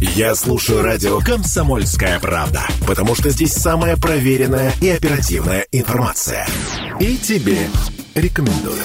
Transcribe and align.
Я 0.00 0.34
слушаю 0.34 0.82
радио 0.82 1.20
«Комсомольская 1.20 2.20
правда», 2.20 2.66
потому 2.86 3.14
что 3.14 3.30
здесь 3.30 3.54
самая 3.54 3.96
проверенная 3.96 4.72
и 4.82 4.90
оперативная 4.90 5.66
информация. 5.72 6.46
И 7.00 7.16
тебе 7.16 7.56
рекомендую. 8.14 8.82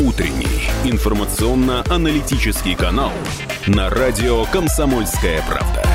Утренний 0.00 0.68
информационно-аналитический 0.84 2.74
канал 2.74 3.12
на 3.68 3.90
радио 3.90 4.44
«Комсомольская 4.46 5.40
правда». 5.42 5.86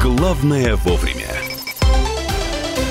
Главное 0.00 0.76
вовремя. 0.76 1.47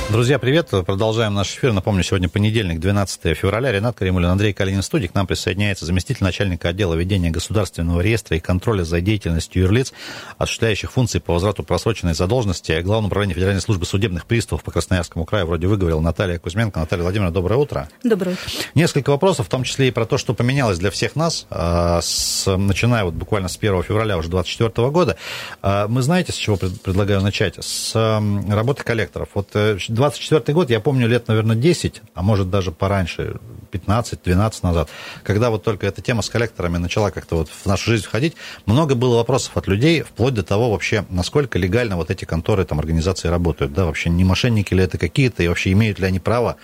Друзья, 0.10 0.40
привет. 0.40 0.70
Продолжаем 0.70 1.34
наш 1.34 1.50
эфир. 1.50 1.74
Напомню, 1.74 2.02
сегодня 2.02 2.30
понедельник, 2.30 2.80
12 2.80 3.38
февраля. 3.38 3.74
Ренат 3.74 3.98
Каримулин, 3.98 4.30
Андрей 4.30 4.54
Калинин 4.54 4.82
студии. 4.82 5.08
К 5.08 5.14
нам 5.14 5.28
присоединяется 5.28 5.86
заместитель 5.86 6.24
начальника 6.24 6.70
отдела 6.70 6.94
ведения 6.94 7.30
государственного 7.30 8.00
реестра 8.00 8.38
и 8.38 8.40
контроля 8.40 8.84
за 8.84 9.02
деятельностью 9.02 9.64
юрлиц, 9.64 9.92
осуществляющих 10.38 10.94
функции 10.94 11.20
по 11.20 11.34
возврату 11.34 11.64
просроченной 11.64 12.14
задолженности. 12.14 12.80
Главное 12.80 13.08
управление 13.08 13.36
Федеральной 13.36 13.60
службы 13.60 13.86
судебных 13.86 14.26
приставов 14.26 14.64
по 14.64 14.72
Красноярскому 14.72 15.26
краю 15.26 15.46
вроде 15.46 15.68
выговорил 15.68 16.00
Наталья 16.00 16.40
Кузьменко. 16.40 16.80
Наталья 16.80 17.04
Владимировна, 17.04 17.34
доброе 17.34 17.58
утро. 17.58 17.90
Доброе 18.02 18.32
утро. 18.32 18.50
Несколько 18.76 19.10
вопросов, 19.10 19.48
в 19.48 19.50
том 19.50 19.66
числе 19.66 19.90
и 19.90 19.92
про 19.92 20.06
то, 20.06 20.18
что 20.18 20.34
поменялось 20.34 20.80
для 20.80 20.90
всех 20.90 21.18
нас, 21.18 21.48
а, 21.50 22.00
с, 22.02 22.50
начиная 22.56 23.04
вот 23.04 23.14
буквально 23.14 23.50
с 23.50 23.58
1 23.58 23.84
февраля 23.84 24.18
уже 24.18 24.30
2024 24.30 24.90
года. 24.90 25.18
А, 25.62 25.90
мы 25.90 26.02
знаете, 26.02 26.32
с 26.32 26.36
чего 26.36 26.56
предлагаю 26.56 27.20
начать? 27.20 27.56
С 27.60 27.94
работы 27.94 28.86
коллекторов. 28.86 29.28
Вот 29.34 29.50
24 29.98 30.44
э, 30.48 30.54
год, 30.54 30.70
я 30.70 30.80
помню, 30.80 31.08
лет, 31.08 31.28
наверное, 31.28 31.56
10, 31.56 32.02
а 32.14 32.22
может 32.22 32.50
даже 32.50 32.72
пораньше, 32.72 33.40
15-12 33.72 34.54
назад, 34.64 34.90
когда 35.24 35.50
вот 35.50 35.64
только 35.64 35.86
эта 35.88 36.02
тема 36.02 36.22
с 36.22 36.30
коллекторами 36.30 36.78
начала 36.78 37.12
как-то 37.12 37.36
вот 37.36 37.50
в 37.50 37.66
нашу 37.66 37.92
жизнь 37.92 38.06
входить, 38.06 38.36
много 38.66 38.96
было 38.96 39.18
вопросов 39.18 39.58
от 39.58 39.68
людей, 39.68 40.04
вплоть 40.04 40.34
до 40.34 40.44
того 40.44 40.72
вообще, 40.72 41.06
насколько 41.10 41.60
легально 41.60 41.98
вот 41.98 42.10
эти 42.10 42.26
конторы, 42.26 42.64
там, 42.64 42.80
организации 42.80 43.28
работают, 43.28 43.74
да, 43.74 43.86
вообще 43.86 44.10
не 44.10 44.24
мошенники 44.24 44.74
ли 44.74 44.84
это 44.84 44.98
какие-то, 44.98 45.44
и 45.44 45.48
вообще 45.48 45.74
имеют 45.74 46.00
ли 46.00 46.06
они 46.06 46.20
право 46.20 46.56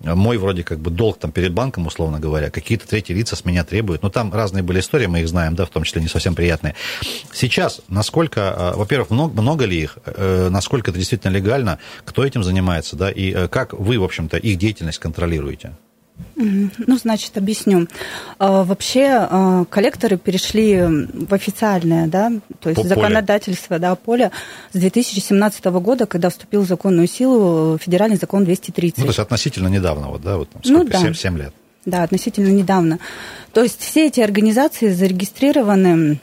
мой 0.00 0.38
вроде 0.38 0.62
как 0.64 0.78
бы 0.78 0.90
долг 0.90 1.18
там 1.18 1.32
перед 1.32 1.52
банком, 1.52 1.86
условно 1.86 2.20
говоря, 2.20 2.50
какие-то 2.50 2.86
третьи 2.86 3.12
лица 3.12 3.36
с 3.36 3.44
меня 3.44 3.64
требуют. 3.64 4.02
Но 4.02 4.10
там 4.10 4.32
разные 4.32 4.62
были 4.62 4.80
истории, 4.80 5.06
мы 5.06 5.20
их 5.20 5.28
знаем, 5.28 5.54
да, 5.54 5.66
в 5.66 5.70
том 5.70 5.82
числе 5.82 6.02
не 6.02 6.08
совсем 6.08 6.34
приятные. 6.34 6.74
Сейчас, 7.32 7.80
насколько, 7.88 8.54
а, 8.56 8.76
во-первых, 8.76 9.10
много, 9.10 9.40
много 9.40 9.64
ли 9.64 9.80
их, 9.80 9.98
э, 10.04 10.48
насколько 10.50 10.90
это 10.90 10.98
действительно 10.98 11.32
легально, 11.32 11.78
кто 12.04 12.24
этим 12.24 12.44
занимается, 12.44 12.96
да, 12.96 13.10
и 13.10 13.32
э, 13.32 13.48
как 13.48 13.72
вы, 13.72 13.98
в 13.98 14.04
общем-то, 14.04 14.36
их 14.36 14.58
деятельность 14.58 14.98
контролируете? 14.98 15.72
Ну, 16.36 16.96
значит, 16.96 17.36
объясню. 17.36 17.88
А, 18.38 18.62
вообще 18.64 19.08
а, 19.10 19.64
коллекторы 19.64 20.16
перешли 20.16 20.80
в 20.82 21.34
официальное, 21.34 22.06
да, 22.06 22.32
то 22.60 22.70
есть 22.70 22.80
По 22.80 22.86
законодательство, 22.86 23.74
поле. 23.74 23.80
да, 23.80 23.94
поле 23.96 24.30
с 24.72 24.78
2017 24.78 25.64
года, 25.64 26.06
когда 26.06 26.30
вступил 26.30 26.62
в 26.62 26.68
законную 26.68 27.08
силу 27.08 27.78
федеральный 27.78 28.16
закон 28.16 28.44
230. 28.44 28.98
Ну, 28.98 29.04
то 29.04 29.08
есть 29.08 29.18
относительно 29.18 29.68
недавно, 29.68 30.08
вот, 30.08 30.22
да, 30.22 30.36
вот 30.36 30.48
там, 30.50 30.62
сколько, 30.62 30.84
ну, 30.84 30.90
да. 30.90 30.98
7, 30.98 31.14
7 31.14 31.38
лет. 31.38 31.54
Да, 31.84 32.02
относительно 32.02 32.48
недавно. 32.48 32.98
То 33.52 33.62
есть 33.62 33.80
все 33.80 34.06
эти 34.06 34.20
организации 34.20 34.90
зарегистрированы 34.90 36.20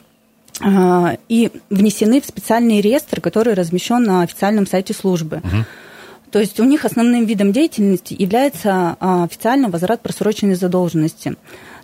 а, 0.62 1.18
и 1.28 1.52
внесены 1.70 2.22
в 2.22 2.26
специальный 2.26 2.82
реестр, 2.82 3.20
который 3.20 3.54
размещен 3.54 4.04
на 4.04 4.22
официальном 4.22 4.68
сайте 4.68 4.94
службы. 4.94 5.38
Угу. 5.38 5.66
То 6.36 6.41
есть 6.41 6.59
у 6.59 6.66
них 6.66 6.83
основным 6.83 7.23
видом 7.23 7.53
деятельности 7.53 8.14
является 8.19 8.97
а, 9.00 9.23
официальный 9.23 9.69
возврат 9.69 10.02
просроченной 10.02 10.55
задолженности. 10.55 11.38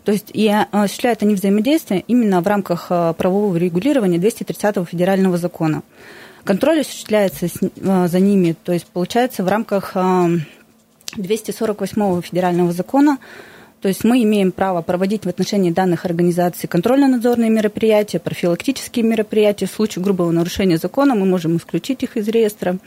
То 0.04 0.12
есть 0.12 0.30
и 0.34 0.52
осуществляют 0.72 1.24
они 1.24 1.36
взаимодействие 1.36 2.04
именно 2.06 2.42
в 2.42 2.48
рамках 2.48 2.88
а, 2.90 3.14
правового 3.14 3.56
регулирования 3.56 4.18
230 4.18 4.86
федерального 4.90 5.38
закона. 5.38 5.84
Контроль 6.44 6.82
осуществляется 6.82 7.48
а, 7.82 8.10
за 8.10 8.20
ними, 8.20 8.54
то 8.62 8.74
есть 8.74 8.88
получается 8.88 9.46
в 9.46 9.48
рамках 9.48 9.96
248 11.16 12.22
федерального 12.22 12.74
закона 12.74 13.20
то 13.80 13.88
есть 13.88 14.04
мы 14.04 14.22
имеем 14.22 14.52
право 14.52 14.82
проводить 14.82 15.26
в 15.26 15.30
отношении 15.30 15.72
данных 15.72 16.06
организаций 16.06 16.68
контрольно-надзорные 16.68 17.50
мероприятия, 17.50 18.20
профилактические 18.20 19.04
мероприятия. 19.06 19.66
В 19.66 19.72
случае 19.72 20.04
грубого 20.04 20.30
нарушения 20.30 20.78
закона 20.78 21.16
мы 21.16 21.26
можем 21.26 21.56
исключить 21.58 22.04
их 22.04 22.16
из 22.16 22.28
реестра. 22.28 22.78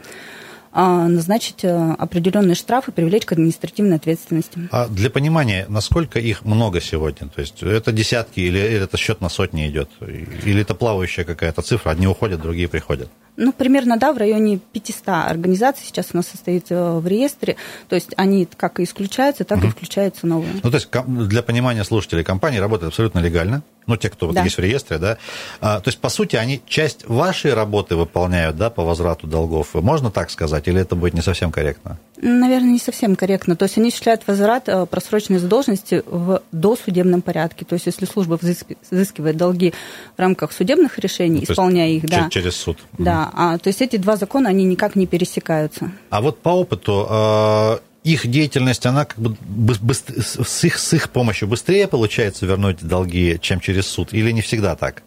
А, 0.77 1.07
назначить 1.07 1.63
э, 1.63 1.95
определенные 1.99 2.57
штрафы, 2.57 2.91
привлечь 2.91 3.25
к 3.25 3.31
административной 3.31 3.95
ответственности. 3.95 4.69
А 4.73 4.89
для 4.89 5.09
понимания, 5.09 5.67
насколько 5.69 6.19
их 6.19 6.45
много 6.45 6.81
сегодня? 6.81 7.29
То 7.29 7.41
есть 7.43 7.63
это 7.63 7.93
десятки 7.93 8.41
или 8.41 8.61
это 8.61 8.97
счет 8.97 9.21
на 9.21 9.29
сотни 9.29 9.69
идет? 9.69 9.89
Или 10.01 10.63
это 10.63 10.75
плавающая 10.75 11.23
какая-то 11.23 11.63
цифра? 11.63 11.91
Одни 11.91 12.09
уходят, 12.09 12.41
другие 12.41 12.67
приходят? 12.67 13.09
Ну, 13.37 13.53
примерно, 13.53 13.97
да, 13.99 14.13
в 14.13 14.19
районе 14.19 14.59
500 14.73 15.09
организаций 15.09 15.87
сейчас 15.87 16.09
у 16.13 16.17
нас 16.17 16.27
состоит 16.27 16.67
э, 16.71 16.99
в 16.99 17.07
реестре. 17.07 17.55
То 17.89 17.95
есть 17.95 18.11
они 18.17 18.49
как 18.57 18.81
и 18.81 18.83
исключаются, 18.83 19.45
так 19.45 19.59
угу. 19.59 19.69
и 19.69 19.71
включаются 19.71 20.27
новые. 20.27 20.55
Ну, 20.61 20.71
то 20.71 20.77
есть 20.77 20.89
для 21.07 21.43
понимания 21.43 21.85
слушателей, 21.85 22.25
компания 22.25 22.61
работает 22.61 22.91
абсолютно 22.91 23.21
легально. 23.21 23.63
Ну, 23.87 23.97
те, 23.97 24.09
кто 24.09 24.27
вот 24.27 24.35
да. 24.35 24.43
есть 24.43 24.57
в 24.57 24.61
реестре, 24.61 24.99
да. 24.99 25.19
А, 25.61 25.81
то 25.81 25.89
есть, 25.89 25.99
по 25.99 26.09
сути, 26.09 26.37
они 26.37 26.63
часть 26.67 27.07
вашей 27.07 27.53
работы 27.53 27.97
выполняют, 27.97 28.57
да, 28.57 28.71
по 28.71 28.83
возврату 28.83 29.27
долгов. 29.27 29.75
Можно 29.75 30.11
так 30.11 30.31
сказать, 30.31 30.69
или 30.69 30.81
это 30.81 30.97
будет 30.97 31.15
не 31.15 31.23
совсем 31.23 31.53
корректно? 31.53 31.99
Наверное, 32.17 32.71
не 32.71 32.79
совсем 32.79 33.17
корректно. 33.17 33.57
То 33.57 33.65
есть 33.65 33.77
они 33.77 33.89
осуществляют 33.89 34.27
возврат 34.27 34.69
э, 34.69 34.87
просроченной 34.87 35.39
задолженности 35.39 36.03
в 36.07 36.43
досудебном 36.53 37.21
порядке. 37.21 37.65
То 37.65 37.75
есть 37.75 37.87
если 37.87 38.07
служба 38.07 38.39
взыскивает 38.41 39.37
долги 39.37 39.75
в 40.17 40.21
рамках 40.21 40.53
судебных 40.53 40.99
решений, 40.99 41.45
ну, 41.47 41.53
исполняя 41.53 41.89
их, 41.91 42.07
да. 42.07 42.29
Через 42.31 42.57
суд. 42.57 42.79
Да. 42.97 43.31
А, 43.35 43.59
то 43.59 43.69
есть 43.69 43.83
эти 43.83 43.97
два 43.97 44.17
закона, 44.17 44.49
они 44.49 44.65
никак 44.65 44.97
не 44.97 45.07
пересекаются. 45.07 45.93
А 46.11 46.23
вот 46.23 46.41
по 46.41 46.51
опыту 46.51 47.07
э, 47.11 47.79
их 48.05 48.27
деятельность, 48.27 48.85
она 48.87 49.07
как 49.07 49.19
бы 49.19 49.95
с, 49.95 50.65
их, 50.65 50.79
с 50.79 50.93
их 50.93 51.11
помощью 51.11 51.49
быстрее 51.49 51.89
получается 51.89 52.45
вернуть 52.47 52.87
долги, 52.87 53.39
чем 53.41 53.61
через 53.61 53.87
суд, 53.87 54.13
или 54.13 54.31
не 54.31 54.43
всегда 54.43 54.77
так? 54.77 55.03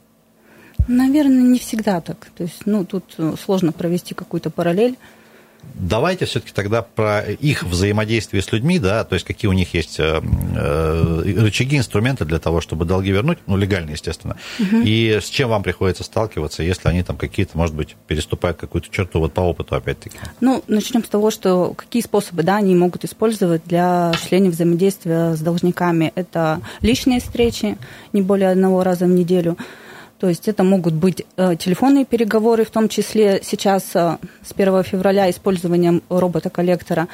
Наверное, 0.87 1.43
не 1.43 1.59
всегда 1.59 2.01
так. 2.01 2.27
То 2.35 2.43
есть, 2.43 2.65
ну, 2.65 2.85
тут 2.85 3.03
э, 3.17 3.35
сложно 3.43 3.71
провести 3.71 4.13
какую-то 4.13 4.49
параллель. 4.49 4.95
Давайте 5.75 6.25
все-таки 6.25 6.53
тогда 6.53 6.81
про 6.81 7.21
их 7.21 7.63
взаимодействие 7.63 8.41
с 8.41 8.51
людьми, 8.51 8.79
да, 8.79 9.03
то 9.03 9.13
есть 9.13 9.25
какие 9.25 9.49
у 9.49 9.53
них 9.53 9.73
есть 9.73 9.99
э, 9.99 10.21
э, 10.55 11.23
рычаги, 11.37 11.77
инструменты 11.77 12.25
для 12.25 12.39
того, 12.39 12.61
чтобы 12.61 12.85
долги 12.85 13.11
вернуть, 13.11 13.37
ну, 13.47 13.57
легально, 13.57 13.91
естественно, 13.91 14.37
угу. 14.59 14.81
и 14.83 15.19
с 15.21 15.29
чем 15.29 15.49
вам 15.49 15.63
приходится 15.63 16.03
сталкиваться, 16.03 16.63
если 16.63 16.87
они 16.89 17.03
там 17.03 17.17
какие-то, 17.17 17.57
может 17.57 17.75
быть, 17.75 17.95
переступают 18.07 18.57
какую-то 18.57 18.89
черту 18.89 19.19
вот 19.19 19.33
по 19.33 19.41
опыту, 19.41 19.75
опять-таки? 19.75 20.17
Ну, 20.41 20.63
начнем 20.67 21.03
с 21.03 21.07
того, 21.07 21.31
что 21.31 21.73
какие 21.75 22.01
способы, 22.01 22.43
да, 22.43 22.57
они 22.57 22.75
могут 22.75 23.05
использовать 23.05 23.61
для 23.65 24.09
осуществления 24.09 24.49
взаимодействия 24.49 25.35
с 25.35 25.39
должниками. 25.39 26.11
Это 26.15 26.61
личные 26.81 27.19
встречи, 27.19 27.77
не 28.13 28.21
более 28.21 28.49
одного 28.49 28.83
раза 28.83 29.05
в 29.05 29.09
неделю– 29.09 29.57
то 30.19 30.29
есть 30.29 30.47
это 30.47 30.63
могут 30.63 30.93
быть 30.93 31.25
э, 31.35 31.55
телефонные 31.57 32.05
переговоры, 32.05 32.65
в 32.65 32.71
том 32.71 32.89
числе 32.89 33.39
сейчас 33.43 33.95
э, 33.95 34.17
с 34.43 34.51
1 34.55 34.83
февраля 34.83 35.29
использованием 35.29 36.01
робота-коллектора. 36.09 37.07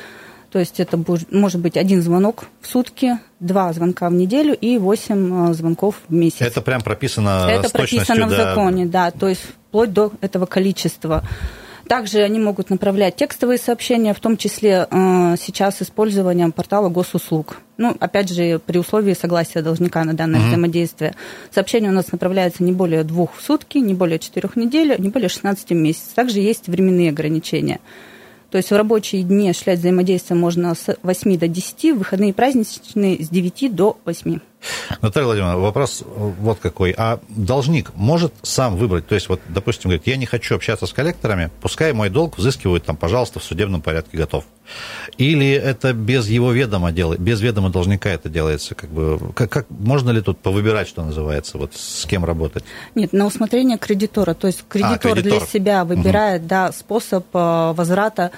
То 0.51 0.59
есть 0.59 0.79
это 0.79 0.99
может 1.31 1.61
быть 1.61 1.77
один 1.77 2.01
звонок 2.01 2.45
в 2.61 2.67
сутки, 2.67 3.17
два 3.39 3.73
звонка 3.73 4.09
в 4.09 4.13
неделю 4.13 4.53
и 4.53 4.77
восемь 4.77 5.49
э, 5.49 5.53
звонков 5.53 5.95
в 6.07 6.13
месяц. 6.13 6.41
Это 6.41 6.61
прям 6.61 6.81
прописано 6.81 7.47
Это 7.49 7.69
прописано 7.69 8.27
в 8.27 8.31
законе, 8.31 8.85
да, 8.85 9.11
то 9.11 9.27
есть 9.27 9.41
вплоть 9.41 9.91
до 9.91 10.11
этого 10.21 10.45
количества. 10.45 11.23
Также 11.87 12.19
они 12.19 12.39
могут 12.39 12.69
направлять 12.69 13.15
текстовые 13.17 13.57
сообщения, 13.57 14.13
в 14.13 14.19
том 14.19 14.37
числе 14.37 14.87
э, 14.89 15.35
сейчас 15.37 15.81
использованием 15.81 16.51
портала 16.51 16.89
госуслуг. 16.89 17.57
Ну, 17.77 17.95
опять 17.99 18.29
же, 18.29 18.59
при 18.65 18.77
условии 18.77 19.13
согласия 19.13 19.61
должника 19.61 20.03
на 20.05 20.13
данное 20.13 20.39
mm-hmm. 20.39 20.47
взаимодействие. 20.47 21.15
Сообщение 21.51 21.91
у 21.91 21.93
нас 21.93 22.11
направляется 22.11 22.63
не 22.63 22.71
более 22.71 23.03
двух 23.03 23.35
в 23.35 23.43
сутки, 23.43 23.79
не 23.79 23.93
более 23.93 24.19
четырех 24.19 24.55
недель, 24.55 24.95
не 24.97 25.09
более 25.09 25.29
16 25.29 25.69
в 25.69 25.73
месяц. 25.73 26.05
Также 26.15 26.39
есть 26.39 26.67
временные 26.67 27.09
ограничения. 27.09 27.79
То 28.49 28.57
есть 28.57 28.69
в 28.69 28.75
рабочие 28.75 29.23
дни 29.23 29.49
осуществлять 29.49 29.79
взаимодействие 29.79 30.39
можно 30.39 30.75
с 30.75 30.95
8 31.01 31.37
до 31.39 31.47
10, 31.47 31.95
в 31.95 31.97
выходные 31.97 32.29
и 32.29 32.33
праздничные 32.33 33.23
с 33.23 33.29
9 33.29 33.75
до 33.75 33.97
8. 34.05 34.39
Наталья 35.01 35.25
Владимировна, 35.25 35.59
вопрос 35.59 36.03
вот 36.05 36.59
какой. 36.59 36.93
А 36.97 37.19
должник 37.29 37.93
может 37.95 38.33
сам 38.41 38.75
выбрать, 38.75 39.07
то 39.07 39.15
есть 39.15 39.29
вот, 39.29 39.41
допустим, 39.49 39.89
говорит, 39.89 40.07
я 40.07 40.17
не 40.17 40.25
хочу 40.25 40.55
общаться 40.55 40.85
с 40.85 40.93
коллекторами, 40.93 41.51
пускай 41.61 41.93
мой 41.93 42.09
долг 42.09 42.37
взыскивают 42.37 42.85
там, 42.85 42.97
пожалуйста, 42.97 43.39
в 43.39 43.43
судебном 43.43 43.81
порядке 43.81 44.17
готов. 44.17 44.45
Или 45.17 45.51
это 45.51 45.93
без 45.93 46.27
его 46.27 46.51
ведома 46.51 46.91
делает, 46.91 47.19
без 47.19 47.41
ведома 47.41 47.69
должника 47.69 48.09
это 48.09 48.29
делается, 48.29 48.75
как 48.75 48.89
бы, 48.89 49.19
как, 49.35 49.49
как 49.49 49.65
можно 49.69 50.11
ли 50.11 50.21
тут 50.21 50.39
повыбирать, 50.39 50.87
что 50.87 51.03
называется, 51.03 51.57
вот 51.57 51.73
с 51.75 52.05
кем 52.05 52.23
работать? 52.23 52.63
Нет, 52.95 53.13
на 53.13 53.25
усмотрение 53.25 53.77
кредитора, 53.77 54.33
то 54.33 54.47
есть 54.47 54.63
кредитор, 54.67 54.95
а, 54.95 54.97
кредитор. 54.97 55.39
для 55.39 55.47
себя 55.47 55.83
выбирает, 55.83 56.41
угу. 56.41 56.49
да, 56.49 56.71
способ 56.71 57.25
э, 57.33 57.73
возврата 57.75 58.31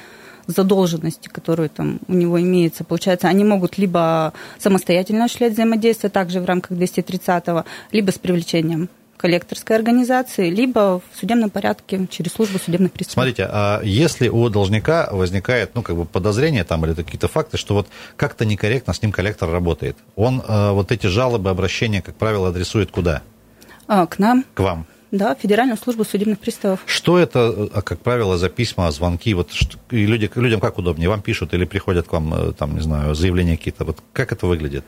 задолженности, 0.48 1.28
которые 1.28 1.70
там 1.70 2.00
у 2.08 2.14
него 2.14 2.42
имеются. 2.42 2.84
Получается, 2.84 3.28
они 3.28 3.44
могут 3.44 3.78
либо 3.78 4.34
самостоятельно 4.60 5.26
осуществлять 5.26 5.54
взаимодействие, 5.54 6.10
также 6.10 6.40
в 6.40 6.46
рамках 6.46 6.78
230-го, 6.78 7.66
либо 7.92 8.12
с 8.12 8.20
привлечением 8.20 8.90
коллекторской 9.18 9.76
организации, 9.76 10.50
либо 10.50 11.02
в 11.12 11.20
судебном 11.20 11.50
порядке 11.50 12.06
через 12.10 12.34
службу 12.34 12.60
судебных 12.60 12.92
приставов. 12.92 13.14
Смотрите, 13.14 13.48
а 13.50 13.82
если 13.82 14.28
у 14.28 14.50
должника 14.50 15.10
возникает, 15.12 15.74
ну, 15.74 15.82
как 15.82 15.96
бы 15.96 16.06
подозрение 16.06 16.64
там 16.64 16.86
или 16.86 16.94
какие-то 16.94 17.28
факты, 17.28 17.58
что 17.58 17.74
вот 17.74 17.88
как-то 18.18 18.46
некорректно 18.46 18.94
с 18.94 19.02
ним 19.02 19.12
коллектор 19.12 19.50
работает, 19.50 19.98
он 20.16 20.44
а, 20.48 20.74
вот 20.74 20.92
эти 20.92 21.08
жалобы, 21.08 21.50
обращения, 21.50 22.02
как 22.02 22.16
правило, 22.16 22.50
адресует 22.50 22.92
куда? 22.92 23.24
А, 23.88 24.06
к 24.06 24.20
нам. 24.20 24.46
К 24.54 24.60
вам. 24.60 24.86
Да, 25.18 25.36
Федеральную 25.36 25.78
службу 25.78 26.04
судебных 26.04 26.40
приставов. 26.40 26.80
Что 26.86 27.18
это, 27.18 27.70
а, 27.74 27.82
как 27.82 28.00
правило, 28.00 28.38
за 28.38 28.50
письма, 28.50 28.92
звонки? 28.92 29.34
Вот 29.34 29.50
и 29.92 30.06
люди, 30.06 30.30
людям 30.36 30.60
как 30.60 30.78
удобнее? 30.78 31.08
Вам 31.08 31.22
пишут 31.22 31.54
или 31.54 31.64
приходят 31.64 32.08
к 32.08 32.12
вам, 32.12 32.34
э, 32.34 32.52
там, 32.52 32.76
не 32.76 32.82
знаю, 32.82 33.16
заявления 33.16 33.56
какие-то? 33.56 33.86
Вот 33.86 34.00
как 34.12 34.34
это 34.34 34.46
выглядит? 34.46 34.84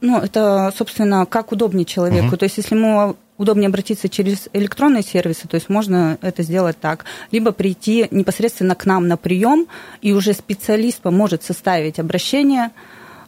Ну, 0.00 0.18
это, 0.18 0.72
собственно, 0.76 1.26
как 1.26 1.52
удобнее 1.52 1.84
человеку. 1.84 2.28
Угу. 2.28 2.36
То 2.38 2.44
есть, 2.44 2.56
если 2.56 2.76
ему 2.76 3.16
удобнее 3.36 3.68
обратиться 3.68 4.08
через 4.08 4.48
электронные 4.52 5.02
сервисы, 5.02 5.46
то 5.46 5.56
есть 5.56 5.68
можно 5.68 6.18
это 6.22 6.42
сделать 6.42 6.78
так, 6.80 7.04
либо 7.30 7.52
прийти 7.52 8.08
непосредственно 8.10 8.74
к 8.74 8.86
нам 8.86 9.06
на 9.06 9.16
прием, 9.16 9.66
и 10.00 10.12
уже 10.12 10.32
специалист 10.32 11.00
поможет 11.00 11.42
составить 11.42 11.98
обращение, 11.98 12.70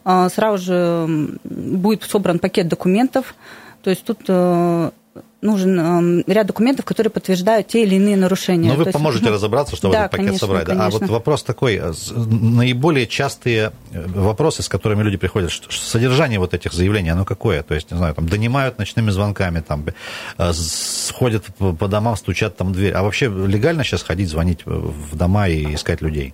а, 0.03 0.29
сразу 0.29 0.65
же 0.65 1.37
будет 1.43 2.03
собран 2.03 2.39
пакет 2.39 2.67
документов, 2.67 3.35
то 3.83 3.89
есть 3.89 4.03
тут 4.03 4.19
э, 5.15 5.21
нужен 5.41 6.23
ряд 6.27 6.47
документов, 6.47 6.85
которые 6.85 7.11
подтверждают 7.11 7.67
те 7.67 7.83
или 7.83 7.95
иные 7.95 8.17
нарушения. 8.17 8.69
Но 8.69 8.75
вы 8.75 8.85
То 8.85 8.91
поможете 8.91 9.25
есть, 9.25 9.35
разобраться, 9.35 9.75
чтобы 9.75 9.93
да, 9.93 10.01
этот 10.01 10.11
пакет 10.11 10.25
конечно, 10.25 10.47
собрать. 10.47 10.65
Конечно. 10.65 10.85
А 10.85 10.89
вот 10.89 11.09
вопрос 11.09 11.43
такой, 11.43 11.75
э, 11.75 11.93
наиболее 12.15 13.07
частые 13.07 13.71
э, 13.91 14.07
вопросы, 14.07 14.63
с 14.63 14.69
которыми 14.69 15.03
люди 15.03 15.17
приходят, 15.17 15.51
что, 15.51 15.71
содержание 15.71 16.39
вот 16.39 16.53
этих 16.53 16.73
заявлений, 16.73 17.09
оно 17.09 17.25
какое? 17.25 17.63
То 17.63 17.73
есть, 17.73 17.91
не 17.91 17.97
знаю, 17.97 18.15
там, 18.15 18.27
донимают 18.27 18.77
ночными 18.77 19.09
звонками, 19.11 19.61
там, 19.61 19.85
э, 20.37 20.53
сходят 20.53 21.45
по 21.57 21.87
домам, 21.87 22.15
стучат 22.15 22.57
там 22.57 22.69
в 22.69 22.71
дверь. 22.73 22.93
А 22.93 23.03
вообще 23.03 23.27
легально 23.27 23.83
сейчас 23.83 24.03
ходить, 24.03 24.29
звонить 24.29 24.65
в 24.65 25.15
дома 25.15 25.47
и 25.47 25.75
искать 25.75 26.01
людей? 26.01 26.33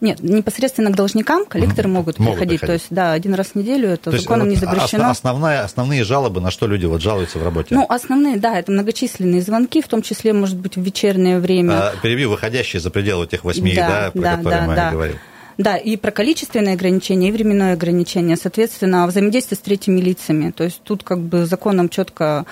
Нет, 0.00 0.22
непосредственно 0.22 0.90
к 0.90 0.96
должникам 0.96 1.44
коллекторы 1.44 1.88
могут, 1.88 2.18
могут 2.18 2.34
приходить. 2.34 2.60
приходить. 2.60 2.66
То 2.66 2.72
есть, 2.72 2.86
да, 2.90 3.12
один 3.12 3.34
раз 3.34 3.48
в 3.48 3.54
неделю 3.54 3.88
это 3.88 4.10
То 4.10 4.18
законом 4.18 4.48
есть, 4.48 4.62
не 4.62 4.66
запрещено. 4.66 5.10
Основная, 5.10 5.62
основные 5.64 6.04
жалобы, 6.04 6.40
на 6.40 6.50
что 6.50 6.66
люди 6.66 6.86
вот 6.86 7.02
жалуются 7.02 7.38
в 7.38 7.42
работе? 7.42 7.74
Ну, 7.74 7.86
основные, 7.88 8.36
да, 8.36 8.58
это 8.58 8.72
многочисленные 8.72 9.42
звонки, 9.42 9.82
в 9.82 9.88
том 9.88 10.02
числе, 10.02 10.32
может 10.32 10.56
быть, 10.56 10.76
в 10.76 10.80
вечернее 10.80 11.38
время. 11.38 11.90
А, 11.90 11.94
перебью, 12.02 12.30
выходящие 12.30 12.80
за 12.80 12.90
пределы 12.90 13.26
тех 13.26 13.44
восьми, 13.44 13.74
да, 13.74 13.88
да, 13.88 14.10
про 14.10 14.20
да, 14.20 14.36
которые 14.36 14.60
да, 14.60 14.66
мы 14.66 14.74
да. 14.74 14.90
говорили. 14.90 15.20
Да, 15.58 15.76
и 15.76 15.96
про 15.96 16.12
количественные 16.12 16.74
ограничения, 16.74 17.28
и 17.28 17.32
временное 17.32 17.72
ограничение, 17.72 18.36
соответственно, 18.36 19.08
взаимодействие 19.08 19.56
с 19.56 19.60
третьими 19.60 20.00
лицами. 20.00 20.52
То 20.52 20.62
есть 20.62 20.80
тут 20.84 21.02
как 21.02 21.18
бы 21.18 21.46
законом 21.46 21.88
четко 21.88 22.46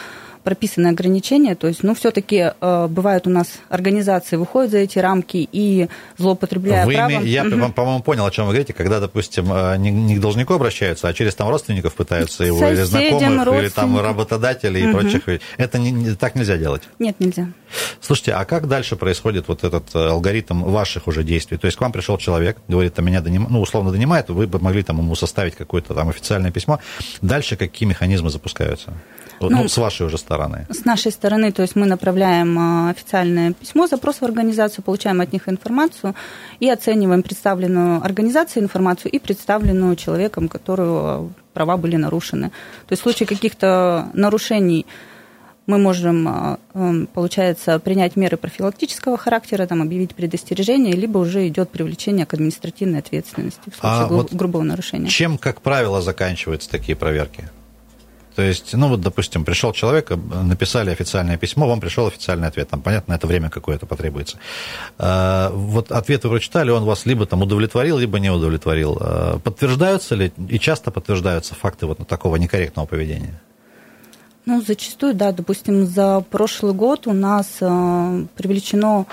прописаны 0.47 0.87
ограничения, 0.87 1.57
то 1.57 1.67
есть, 1.67 1.83
ну, 1.83 1.93
все-таки 1.97 2.53
э, 2.61 2.87
бывают 2.89 3.27
у 3.27 3.31
нас 3.31 3.49
организации, 3.69 4.37
выходят 4.37 4.71
за 4.71 4.79
эти 4.79 4.97
рамки 5.01 5.49
и 5.51 5.89
злоупотребляя 6.19 6.87
вы 6.87 6.93
правом... 6.93 7.25
Я, 7.25 7.45
угу. 7.45 7.73
по-моему, 7.73 8.01
понял, 8.05 8.25
о 8.25 8.31
чем 8.31 8.47
вы 8.47 8.53
говорите, 8.53 8.73
когда, 8.73 9.01
допустим, 9.01 9.53
э, 9.53 9.77
не, 9.77 9.91
не 9.91 10.15
к 10.15 10.21
должнику 10.21 10.55
обращаются, 10.55 11.09
а 11.09 11.13
через 11.13 11.35
там 11.35 11.49
родственников 11.49 11.95
пытаются 11.95 12.45
его, 12.45 12.65
или 12.65 12.83
знакомых, 12.83 13.49
или 13.61 13.69
там 13.71 13.99
работодателей 13.99 14.85
угу. 14.85 14.91
и 14.91 14.93
прочих. 14.93 15.41
Это 15.57 15.81
не, 15.81 16.15
так 16.15 16.37
нельзя 16.37 16.57
делать? 16.57 16.83
Нет, 17.01 17.17
нельзя. 17.19 17.49
Слушайте, 18.01 18.35
а 18.35 18.45
как 18.45 18.69
дальше 18.69 18.95
происходит 18.95 19.49
вот 19.49 19.65
этот 19.65 19.97
э, 19.97 19.99
алгоритм 19.99 20.63
ваших 20.63 21.09
уже 21.09 21.25
действий? 21.25 21.59
То 21.59 21.65
есть 21.65 21.77
к 21.77 21.81
вам 21.81 21.91
пришел 21.91 22.19
человек, 22.19 22.59
говорит, 22.69 22.97
а 22.97 23.03
меня 23.03 23.21
доним... 23.21 23.49
ну, 23.51 23.61
условно 23.61 23.91
донимает, 23.91 24.29
вы 24.29 24.47
бы 24.47 24.61
могли 24.61 24.85
там 24.85 24.99
ему 24.99 25.17
составить 25.17 25.57
какое-то 25.57 25.93
там 25.93 26.09
официальное 26.09 26.53
письмо. 26.53 26.79
Дальше 27.21 27.57
какие 27.57 27.89
механизмы 27.89 28.31
запускаются? 28.31 28.93
Ну, 29.41 29.51
ну, 29.51 29.69
с 29.69 29.77
вашей 29.77 30.07
уже 30.07 30.19
стороны. 30.19 30.67
С 30.71 30.85
нашей 30.85 31.13
стороны, 31.13 31.53
то 31.53 31.63
есть 31.63 31.77
мы 31.77 31.87
направляем 31.87 32.59
а, 32.59 32.91
официальное 32.91 33.53
письмо, 33.53 33.87
запрос 33.87 34.21
в 34.21 34.25
организацию, 34.25 34.85
получаем 34.85 35.21
от 35.21 35.33
них 35.33 35.49
информацию 35.49 36.15
и 36.61 36.71
оцениваем 36.71 37.23
представленную 37.23 38.03
организацией 38.05 38.65
информацию 38.65 39.13
и 39.13 39.19
представленную 39.19 39.97
человеком, 39.97 40.49
которую 40.49 41.35
права 41.53 41.77
были 41.77 41.97
нарушены. 41.97 42.51
То 42.87 42.93
есть 42.93 43.03
в 43.03 43.05
случае 43.05 43.27
каких-то 43.27 44.11
нарушений 44.15 44.87
мы 45.67 45.79
можем, 45.79 46.29
а, 46.29 46.59
получается, 47.13 47.79
принять 47.79 48.17
меры 48.17 48.37
профилактического 48.37 49.17
характера, 49.17 49.67
там, 49.67 49.83
объявить 49.83 50.15
предостережение, 50.15 50.95
либо 50.95 51.19
уже 51.19 51.49
идет 51.49 51.71
привлечение 51.71 52.25
к 52.25 52.35
административной 52.35 53.01
ответственности 53.01 53.71
в 53.71 53.77
случае 53.77 54.05
а 54.05 54.07
вот 54.07 54.33
грубого 54.33 54.63
нарушения. 54.63 55.09
Чем, 55.09 55.39
как 55.39 55.61
правило, 55.61 56.01
заканчиваются 56.01 56.71
такие 56.71 56.97
проверки? 56.97 57.51
То 58.37 58.43
есть, 58.43 58.75
ну 58.75 58.89
вот, 58.89 59.01
допустим, 59.01 59.47
пришел 59.47 59.73
человек, 59.73 60.11
написали 60.11 60.91
официальное 60.91 61.39
письмо, 61.39 61.67
вам 61.67 61.81
пришел 61.81 62.07
официальный 62.07 62.49
ответ. 62.49 62.69
Там, 62.69 62.83
понятно, 62.83 63.15
это 63.15 63.27
время 63.27 63.49
какое-то 63.49 63.87
потребуется. 63.87 64.39
А, 64.99 65.51
вот 65.55 65.91
ответ 65.91 66.23
вы 66.25 66.31
прочитали, 66.31 66.71
он 66.71 66.85
вас 66.85 67.07
либо 67.07 67.25
там 67.25 67.41
удовлетворил, 67.41 67.97
либо 67.97 68.19
не 68.21 68.29
удовлетворил. 68.29 68.99
А, 69.01 69.39
подтверждаются 69.39 70.15
ли 70.15 70.33
и 70.51 70.59
часто 70.59 70.91
подтверждаются 70.91 71.55
факты 71.55 71.87
вот 71.87 72.07
такого 72.07 72.37
некорректного 72.37 72.85
поведения? 72.85 73.41
Ну, 74.45 74.61
зачастую, 74.61 75.15
да. 75.15 75.33
Допустим, 75.33 75.87
за 75.87 76.21
прошлый 76.21 76.75
год 76.75 77.07
у 77.07 77.15
нас 77.15 77.57
а, 77.63 78.23
привлечено 78.37 79.07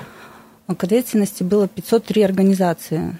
к 0.68 0.84
ответственности 0.84 1.44
было 1.44 1.70
503 1.70 2.24
организации. 2.24 3.18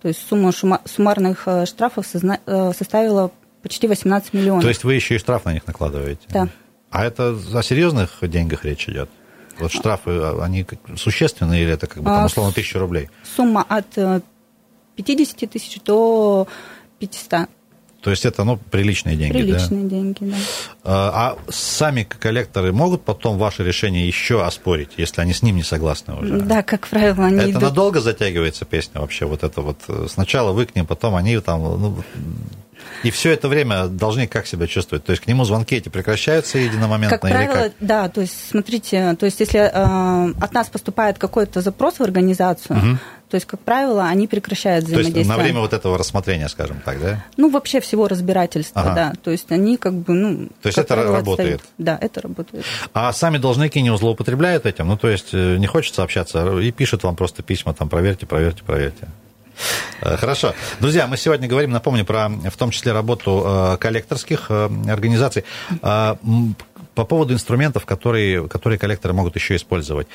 То 0.00 0.06
есть 0.06 0.24
сумма 0.28 0.52
суммарных 0.52 1.48
штрафов 1.66 2.06
составила 2.06 3.32
почти 3.62 3.86
18 3.86 4.32
миллионов. 4.34 4.62
То 4.62 4.68
есть 4.68 4.84
вы 4.84 4.94
еще 4.94 5.16
и 5.16 5.18
штраф 5.18 5.44
на 5.44 5.52
них 5.52 5.66
накладываете? 5.66 6.22
Да. 6.28 6.48
А 6.90 7.04
это 7.04 7.36
о 7.54 7.62
серьезных 7.62 8.18
деньгах 8.22 8.64
речь 8.64 8.88
идет? 8.88 9.10
Вот 9.58 9.72
штрафы, 9.72 10.10
а, 10.10 10.42
они 10.42 10.66
существенные 10.96 11.62
или 11.62 11.72
это 11.72 11.86
как 11.86 11.98
бы 11.98 12.04
там, 12.04 12.22
а, 12.22 12.26
условно 12.26 12.52
тысяча 12.52 12.78
рублей? 12.78 13.08
Сумма 13.36 13.64
от 13.68 13.90
50 14.96 15.42
э, 15.42 15.46
тысяч 15.46 15.80
до 15.82 16.48
500. 16.98 17.48
То 18.00 18.10
есть 18.10 18.24
это, 18.24 18.44
ну, 18.44 18.56
приличные 18.56 19.14
деньги, 19.14 19.34
Приличные 19.34 19.82
да? 19.82 19.88
деньги, 19.90 20.16
да. 20.20 20.36
А, 20.84 21.36
а 21.36 21.52
сами 21.52 22.04
коллекторы 22.04 22.72
могут 22.72 23.04
потом 23.04 23.36
ваше 23.36 23.62
решение 23.62 24.06
еще 24.06 24.42
оспорить, 24.42 24.92
если 24.96 25.20
они 25.20 25.34
с 25.34 25.42
ним 25.42 25.56
не 25.56 25.62
согласны 25.62 26.14
уже? 26.14 26.40
Да, 26.40 26.62
как 26.62 26.88
правило, 26.88 27.26
они 27.26 27.36
Это 27.36 27.50
идут... 27.50 27.62
надолго 27.62 28.00
затягивается 28.00 28.64
песня 28.64 29.02
вообще? 29.02 29.26
Вот 29.26 29.42
это 29.42 29.60
вот 29.60 29.78
сначала 30.08 30.52
вы 30.52 30.64
к 30.64 30.74
ним, 30.74 30.86
потом 30.86 31.14
они 31.14 31.38
там... 31.40 31.60
Ну, 31.60 32.02
и 33.02 33.10
все 33.10 33.30
это 33.30 33.48
время 33.48 33.86
должны 33.86 34.26
как 34.26 34.46
себя 34.46 34.66
чувствовать? 34.66 35.04
То 35.04 35.12
есть 35.12 35.22
к 35.22 35.26
нему 35.26 35.44
звонки 35.44 35.76
эти 35.76 35.88
прекращаются 35.88 36.58
единомоментно? 36.58 37.18
Как 37.18 37.30
правило, 37.30 37.54
как? 37.54 37.72
да. 37.80 38.08
То 38.08 38.20
есть, 38.20 38.50
смотрите, 38.50 39.16
то 39.18 39.26
есть 39.26 39.40
если 39.40 39.60
э, 39.60 40.32
от 40.40 40.52
нас 40.52 40.68
поступает 40.68 41.18
какой-то 41.18 41.60
запрос 41.62 41.98
в 41.98 42.02
организацию, 42.02 42.76
угу. 42.76 42.98
то 43.30 43.34
есть, 43.36 43.46
как 43.46 43.60
правило, 43.60 44.04
они 44.04 44.26
прекращают 44.26 44.84
взаимодействие. 44.84 45.24
То 45.24 45.30
есть 45.30 45.38
на 45.38 45.42
время 45.42 45.60
вот 45.60 45.72
этого 45.72 45.96
рассмотрения, 45.96 46.48
скажем 46.48 46.80
так, 46.84 47.00
да? 47.00 47.24
Ну, 47.36 47.50
вообще 47.50 47.80
всего 47.80 48.06
разбирательства, 48.06 48.82
ага. 48.82 48.94
да. 48.94 49.12
То 49.22 49.30
есть 49.30 49.50
они 49.50 49.76
как 49.78 49.94
бы, 49.94 50.12
ну... 50.12 50.48
То 50.62 50.66
есть 50.66 50.78
это 50.78 50.94
правило, 50.94 51.16
работает? 51.16 51.54
Отстают. 51.54 51.74
Да, 51.78 51.98
это 52.00 52.20
работает. 52.20 52.64
А 52.92 53.12
сами 53.12 53.38
должники 53.38 53.80
не 53.80 53.96
злоупотребляют 53.96 54.66
этим? 54.66 54.88
Ну, 54.88 54.96
то 54.98 55.08
есть 55.08 55.30
э, 55.32 55.56
не 55.56 55.66
хочется 55.66 56.02
общаться 56.02 56.58
и 56.58 56.70
пишут 56.70 57.02
вам 57.04 57.16
просто 57.16 57.42
письма, 57.42 57.72
там, 57.72 57.88
проверьте, 57.88 58.26
проверьте, 58.26 58.62
проверьте. 58.62 59.08
Э, 60.00 60.16
хорошо. 60.16 60.54
Друзья, 60.80 61.06
мы 61.06 61.16
сегодня 61.16 61.48
говорим, 61.48 61.70
напомню, 61.70 62.04
про 62.04 62.28
в 62.28 62.56
том 62.56 62.70
числе 62.70 62.92
работу 62.92 63.42
э, 63.44 63.76
коллекторских 63.78 64.46
э, 64.48 64.70
организаций. 64.88 65.44
По 65.80 67.04
поводу 67.04 67.32
инструментов, 67.32 67.86
которые, 67.86 68.48
которые 68.48 68.78
коллекторы 68.78 69.14
могут 69.14 69.36
еще 69.36 69.56
использовать. 69.56 70.08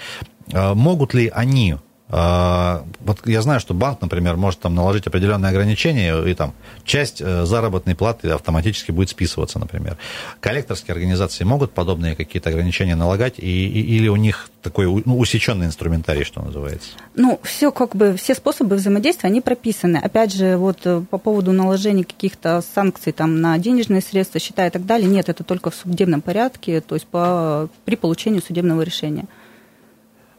Могут 0.51 1.13
ли 1.13 1.31
они 1.33 1.77
вот 2.07 3.17
я 3.25 3.41
знаю, 3.41 3.59
что 3.59 3.73
банк, 3.73 3.99
например, 4.01 4.37
может 4.37 4.59
там 4.59 4.75
наложить 4.75 5.07
определенные 5.07 5.49
ограничения, 5.49 6.15
и 6.23 6.35
там 6.35 6.53
часть 6.83 7.19
э, 7.19 7.45
заработной 7.45 7.95
платы 7.95 8.29
автоматически 8.29 8.91
будет 8.91 9.09
списываться, 9.09 9.57
например. 9.57 9.97
Коллекторские 10.39 10.93
организации 10.93 11.43
могут 11.45 11.71
подобные 11.71 12.15
какие-то 12.15 12.51
ограничения 12.51 12.95
налагать, 12.95 13.39
и, 13.39 13.67
и, 13.67 13.97
или 13.97 14.07
у 14.07 14.17
них 14.17 14.49
такой 14.61 14.85
ну, 15.03 15.17
усеченный 15.17 15.65
инструментарий, 15.65 16.23
что 16.23 16.43
называется? 16.43 16.89
Ну, 17.15 17.39
все 17.41 17.71
как 17.71 17.95
бы, 17.95 18.15
все 18.17 18.35
способы 18.35 18.75
взаимодействия, 18.75 19.27
они 19.27 19.41
прописаны. 19.41 19.97
Опять 19.97 20.31
же, 20.31 20.57
вот 20.57 20.81
э, 20.85 21.01
по 21.09 21.17
поводу 21.17 21.53
наложения 21.53 22.03
каких-то 22.03 22.63
санкций 22.75 23.13
там, 23.13 23.41
на 23.41 23.57
денежные 23.57 24.01
средства, 24.01 24.39
счета 24.39 24.67
и 24.67 24.69
так 24.69 24.85
далее, 24.85 25.09
нет, 25.09 25.27
это 25.29 25.43
только 25.43 25.71
в 25.71 25.75
судебном 25.75 26.21
порядке, 26.21 26.81
то 26.81 26.93
есть 26.93 27.07
по, 27.07 27.67
при 27.83 27.95
получении 27.95 28.41
судебного 28.45 28.83
решения. 28.83 29.25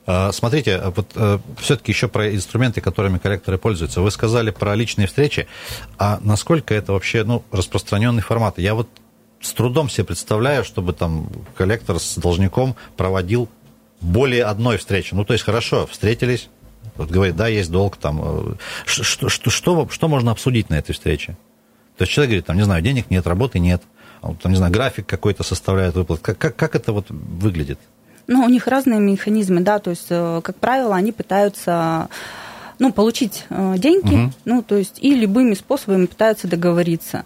А, 0.06 0.30
смотрите, 0.30 0.80
вот 0.94 1.10
э, 1.16 1.38
все-таки 1.58 1.90
еще 1.90 2.06
про 2.06 2.32
инструменты, 2.32 2.80
которыми 2.80 3.18
коллекторы 3.18 3.58
пользуются. 3.58 4.00
Вы 4.00 4.10
сказали 4.12 4.50
про 4.50 4.74
личные 4.76 5.08
встречи, 5.08 5.48
а 5.98 6.18
насколько 6.22 6.74
это 6.74 6.92
вообще 6.92 7.24
ну, 7.24 7.42
распространенный 7.50 8.22
формат? 8.22 8.58
Я 8.58 8.74
вот 8.74 8.88
с 9.40 9.52
трудом 9.52 9.90
себе 9.90 10.04
представляю, 10.04 10.64
чтобы 10.64 10.92
там 10.92 11.28
коллектор 11.56 11.98
с 11.98 12.16
должником 12.16 12.76
проводил 12.96 13.48
более 14.00 14.44
одной 14.44 14.76
встречи. 14.76 15.12
Ну, 15.12 15.24
то 15.24 15.32
есть, 15.32 15.44
хорошо, 15.44 15.86
встретились, 15.86 16.48
вот 16.96 17.10
говорит, 17.10 17.36
да, 17.36 17.48
есть 17.48 17.70
долг, 17.70 17.96
там, 17.96 18.56
что, 18.84 19.28
что, 19.28 19.50
что, 19.50 19.88
что 19.88 20.08
можно 20.08 20.30
обсудить 20.30 20.70
на 20.70 20.78
этой 20.78 20.92
встрече? 20.92 21.36
То 21.96 22.02
есть 22.02 22.12
человек 22.12 22.30
говорит, 22.30 22.46
там, 22.46 22.56
не 22.56 22.64
знаю, 22.64 22.82
денег 22.82 23.10
нет, 23.10 23.26
работы 23.26 23.58
нет, 23.58 23.82
там, 24.20 24.52
не 24.52 24.56
знаю, 24.56 24.72
график 24.72 25.06
какой-то 25.06 25.42
составляют 25.42 25.96
выплат. 25.96 26.20
Как, 26.20 26.38
как, 26.38 26.56
как 26.56 26.74
это 26.74 26.92
вот 26.92 27.06
выглядит? 27.08 27.78
Ну, 28.28 28.44
у 28.44 28.48
них 28.48 28.66
разные 28.66 28.98
механизмы, 28.98 29.60
да, 29.60 29.78
то 29.78 29.90
есть, 29.90 30.06
э, 30.10 30.40
как 30.42 30.56
правило, 30.56 30.96
они 30.96 31.12
пытаются 31.12 32.08
ну, 32.78 32.92
получить 32.92 33.44
э, 33.50 33.74
деньги, 33.78 34.14
угу. 34.14 34.32
ну, 34.44 34.62
то 34.62 34.76
есть, 34.76 34.98
и 35.00 35.14
любыми 35.14 35.54
способами 35.54 36.06
пытаются 36.06 36.48
договориться. 36.48 37.24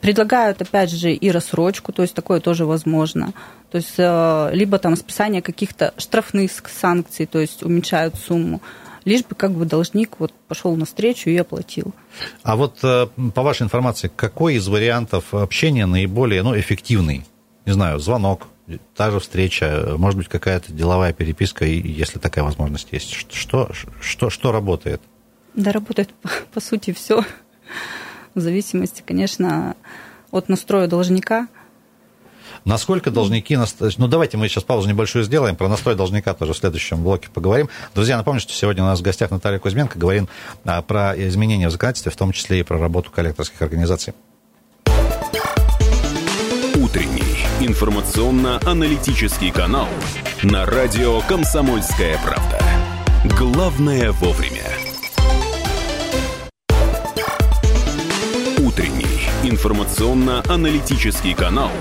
Предлагают, 0.00 0.60
опять 0.60 0.90
же, 0.90 1.12
и 1.12 1.30
рассрочку, 1.30 1.92
то 1.92 2.02
есть 2.02 2.14
такое 2.14 2.40
тоже 2.40 2.66
возможно. 2.66 3.32
То 3.70 3.78
есть 3.78 3.94
э, 3.96 4.50
либо 4.52 4.78
там 4.78 4.96
списание 4.96 5.40
каких-то 5.40 5.94
штрафных 5.96 6.50
санкций, 6.68 7.26
то 7.26 7.38
есть 7.38 7.62
уменьшают 7.62 8.14
сумму 8.16 8.60
лишь 9.04 9.24
бы 9.24 9.34
как 9.34 9.52
бы 9.52 9.64
должник 9.64 10.16
вот 10.18 10.34
пошел 10.48 10.76
навстречу 10.76 11.30
и 11.30 11.36
оплатил. 11.38 11.94
А 12.42 12.56
вот 12.56 12.80
по 12.80 13.42
вашей 13.42 13.62
информации, 13.62 14.10
какой 14.14 14.56
из 14.56 14.68
вариантов 14.68 15.32
общения 15.32 15.86
наиболее 15.86 16.42
ну, 16.42 16.58
эффективный? 16.58 17.24
Не 17.64 17.72
знаю, 17.72 18.00
звонок, 18.00 18.48
та 18.94 19.10
же 19.10 19.20
встреча, 19.20 19.94
может 19.96 20.18
быть, 20.18 20.28
какая-то 20.28 20.72
деловая 20.72 21.12
переписка, 21.12 21.64
если 21.64 22.18
такая 22.18 22.44
возможность 22.44 22.88
есть. 22.92 23.12
Что, 23.32 23.70
что, 24.00 24.30
что 24.30 24.52
работает? 24.52 25.00
Да, 25.54 25.72
работает, 25.72 26.10
по 26.52 26.60
сути, 26.60 26.92
все. 26.92 27.24
В 28.34 28.40
зависимости, 28.40 29.02
конечно, 29.04 29.74
от 30.30 30.48
настроя 30.48 30.86
должника. 30.86 31.48
Насколько 32.64 33.10
должники... 33.10 33.58
Ну, 33.96 34.08
давайте 34.08 34.36
мы 34.36 34.48
сейчас 34.48 34.64
паузу 34.64 34.88
небольшую 34.88 35.24
сделаем. 35.24 35.56
Про 35.56 35.68
настрой 35.68 35.94
должника 35.94 36.34
тоже 36.34 36.52
в 36.52 36.56
следующем 36.56 37.02
блоке 37.02 37.28
поговорим. 37.32 37.68
Друзья, 37.94 38.16
напомню, 38.16 38.40
что 38.40 38.52
сегодня 38.52 38.82
у 38.82 38.86
нас 38.86 39.00
в 39.00 39.02
гостях 39.02 39.30
Наталья 39.30 39.58
Кузьменко. 39.58 39.98
Говорим 39.98 40.28
а, 40.64 40.82
про 40.82 41.14
изменения 41.16 41.68
в 41.68 41.72
законодательстве, 41.72 42.12
в 42.12 42.16
том 42.16 42.32
числе 42.32 42.60
и 42.60 42.62
про 42.62 42.78
работу 42.78 43.10
коллекторских 43.10 43.62
организаций. 43.62 44.12
Информационно-аналитический 47.60 49.50
канал 49.50 49.88
на 50.44 50.64
радио 50.64 51.20
«Комсомольская 51.22 52.16
правда». 52.24 52.60
Главное 53.36 54.12
вовремя. 54.12 54.62
Утренний 58.58 59.28
информационно-аналитический 59.42 61.34
канал 61.34 61.72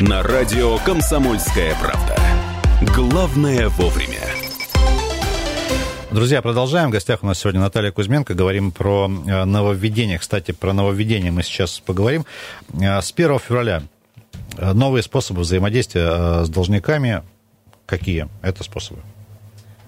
на 0.00 0.22
радио 0.22 0.76
«Комсомольская 0.78 1.74
правда». 1.80 2.18
Главное 2.94 3.70
вовремя. 3.70 4.20
Друзья, 6.10 6.42
продолжаем. 6.42 6.90
В 6.90 6.92
гостях 6.92 7.22
у 7.22 7.26
нас 7.26 7.38
сегодня 7.38 7.62
Наталья 7.62 7.90
Кузьменко. 7.90 8.34
Говорим 8.34 8.70
про 8.70 9.06
э, 9.06 9.44
нововведение. 9.46 10.18
Кстати, 10.18 10.52
про 10.52 10.74
нововведение 10.74 11.32
мы 11.32 11.42
сейчас 11.42 11.80
поговорим. 11.80 12.26
Э, 12.74 13.00
с 13.00 13.12
1 13.12 13.38
февраля 13.38 13.84
новые 14.58 15.02
способы 15.02 15.42
взаимодействия 15.42 16.08
э, 16.08 16.44
с 16.44 16.48
должниками. 16.48 17.22
Какие 17.86 18.28
это 18.42 18.64
способы? 18.64 19.00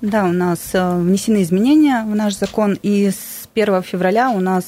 Да, 0.01 0.25
у 0.25 0.33
нас 0.33 0.71
э, 0.73 0.99
внесены 0.99 1.43
изменения 1.43 2.05
в 2.05 2.15
наш 2.15 2.37
закон, 2.37 2.79
и 2.83 3.11
с 3.11 3.49
1 3.55 3.83
февраля 3.83 4.31
у 4.31 4.41
нас 4.41 4.65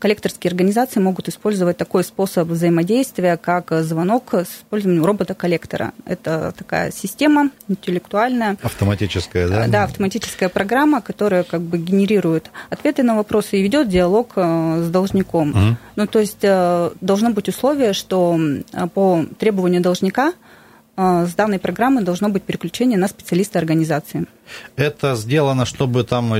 коллекторские 0.00 0.48
организации 0.48 0.98
могут 0.98 1.28
использовать 1.28 1.76
такой 1.76 2.02
способ 2.02 2.48
взаимодействия, 2.48 3.36
как 3.36 3.70
звонок 3.82 4.34
с 4.34 4.48
использованием 4.60 5.04
робота-коллектора. 5.04 5.92
Это 6.06 6.52
такая 6.56 6.90
система 6.90 7.50
интеллектуальная. 7.68 8.56
Автоматическая, 8.62 9.48
да? 9.48 9.68
Да, 9.68 9.84
автоматическая 9.84 10.48
программа, 10.48 11.00
которая 11.00 11.44
как 11.44 11.60
бы 11.60 11.78
генерирует 11.78 12.50
ответы 12.70 13.02
на 13.02 13.14
вопросы 13.14 13.58
и 13.58 13.62
ведет 13.62 13.88
диалог 13.88 14.32
э, 14.36 14.82
с 14.82 14.90
должником. 14.90 15.50
Угу. 15.50 15.76
Ну, 15.96 16.06
то 16.06 16.18
есть 16.18 16.42
э, 16.42 16.90
должно 17.00 17.30
быть 17.30 17.48
условие, 17.48 17.92
что 17.92 18.40
по 18.94 19.24
требованию 19.38 19.82
должника– 19.82 20.32
с 20.96 21.34
данной 21.34 21.58
программы 21.58 22.02
должно 22.02 22.28
быть 22.28 22.42
переключение 22.42 22.98
на 22.98 23.08
специалиста 23.08 23.58
организации. 23.58 24.26
Это 24.76 25.14
сделано, 25.14 25.64
чтобы 25.64 26.04
там 26.04 26.32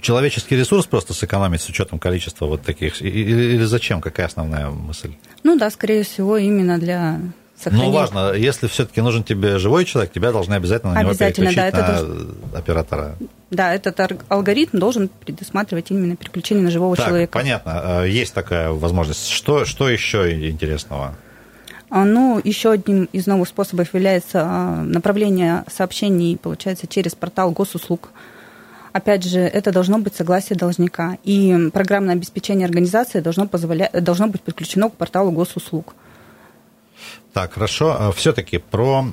человеческий 0.00 0.56
ресурс 0.56 0.86
просто 0.86 1.14
сэкономить 1.14 1.60
с 1.60 1.68
учетом 1.68 1.98
количества 1.98 2.46
вот 2.46 2.62
таких? 2.62 3.00
Или 3.02 3.64
зачем? 3.64 4.00
Какая 4.00 4.26
основная 4.26 4.70
мысль? 4.70 5.14
Ну 5.42 5.56
да, 5.56 5.70
скорее 5.70 6.02
всего, 6.02 6.36
именно 6.36 6.78
для 6.78 7.20
сохранения. 7.60 7.90
Ну, 7.90 7.94
важно, 7.94 8.32
если 8.32 8.66
все-таки 8.66 9.00
нужен 9.00 9.22
тебе 9.22 9.58
живой 9.58 9.84
человек, 9.84 10.12
тебя 10.12 10.32
должны 10.32 10.54
обязательно 10.54 10.94
на 10.94 11.00
обязательно, 11.00 11.50
него 11.50 11.54
переключить 11.54 11.72
да, 11.72 11.82
это 11.82 11.92
на 11.92 12.06
должен... 12.08 12.36
оператора. 12.54 13.16
Да, 13.50 13.74
этот 13.74 14.00
алгоритм 14.28 14.78
должен 14.78 15.08
предусматривать 15.08 15.90
именно 15.90 16.16
переключение 16.16 16.64
на 16.64 16.70
живого 16.70 16.96
так, 16.96 17.06
человека. 17.06 17.32
Понятно, 17.32 17.72
а, 17.74 18.04
есть 18.04 18.32
такая 18.32 18.70
возможность. 18.70 19.28
Что, 19.28 19.64
что 19.64 19.88
еще 19.88 20.48
интересного? 20.48 21.16
А, 21.90 22.04
ну, 22.04 22.40
еще 22.42 22.70
одним 22.70 23.08
из 23.12 23.26
новых 23.26 23.48
способов 23.48 23.92
является 23.92 24.42
а, 24.44 24.82
направление 24.82 25.64
сообщений, 25.68 26.36
получается, 26.36 26.86
через 26.86 27.16
портал 27.16 27.50
госуслуг. 27.50 28.10
Опять 28.92 29.24
же, 29.24 29.40
это 29.40 29.72
должно 29.72 29.98
быть 29.98 30.14
согласие 30.14 30.56
должника. 30.56 31.18
И 31.24 31.70
программное 31.72 32.14
обеспечение 32.14 32.66
организации 32.66 33.18
должно, 33.20 33.48
позволять, 33.48 33.92
должно 34.04 34.28
быть 34.28 34.40
подключено 34.40 34.88
к 34.88 34.94
порталу 34.94 35.32
госуслуг. 35.32 35.94
Так, 37.32 37.54
хорошо. 37.54 37.96
А, 37.98 38.12
Все-таки 38.12 38.58
про 38.58 39.04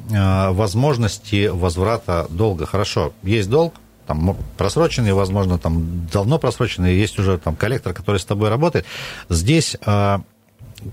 возможности 0.51 1.47
возврата 1.47 2.27
долга. 2.29 2.67
Хорошо, 2.67 3.11
есть 3.23 3.49
долг, 3.49 3.73
там 4.05 4.37
просроченный, 4.55 5.13
возможно, 5.13 5.57
там 5.57 6.07
давно 6.13 6.37
просроченный, 6.37 6.95
есть 6.95 7.17
уже 7.17 7.39
там 7.39 7.55
коллектор, 7.55 7.93
который 7.93 8.17
с 8.17 8.25
тобой 8.25 8.49
работает. 8.49 8.85
Здесь 9.29 9.75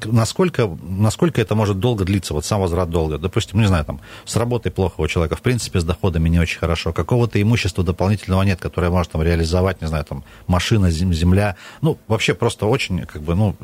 насколько, 0.05 0.69
насколько 0.83 1.41
это 1.41 1.55
может 1.55 1.79
долго 1.79 2.05
длиться, 2.05 2.35
вот 2.35 2.45
сам 2.45 2.61
возврат 2.61 2.91
долга? 2.91 3.19
Допустим, 3.19 3.61
не 3.61 3.67
знаю, 3.67 3.85
там, 3.85 4.01
с 4.25 4.37
работой 4.37 4.73
плохо 4.73 5.01
у 5.01 5.09
человека, 5.09 5.37
в 5.37 5.43
принципе, 5.43 5.81
с 5.81 5.85
доходами 5.85 6.29
не 6.29 6.39
очень 6.39 6.59
хорошо, 6.59 6.93
какого-то 6.93 7.41
имущества 7.41 7.85
дополнительного 7.85 8.43
нет, 8.43 8.61
которое 8.61 8.91
может 8.91 9.13
там 9.13 9.23
реализовать, 9.23 9.81
не 9.83 9.89
знаю, 9.89 10.05
там, 10.05 10.25
машина, 10.47 10.91
земля, 10.91 11.57
ну, 11.83 11.99
вообще 12.09 12.35
просто 12.35 12.67
очень, 12.67 13.01
как 13.01 13.23
бы, 13.23 13.35
ну, 13.35 13.57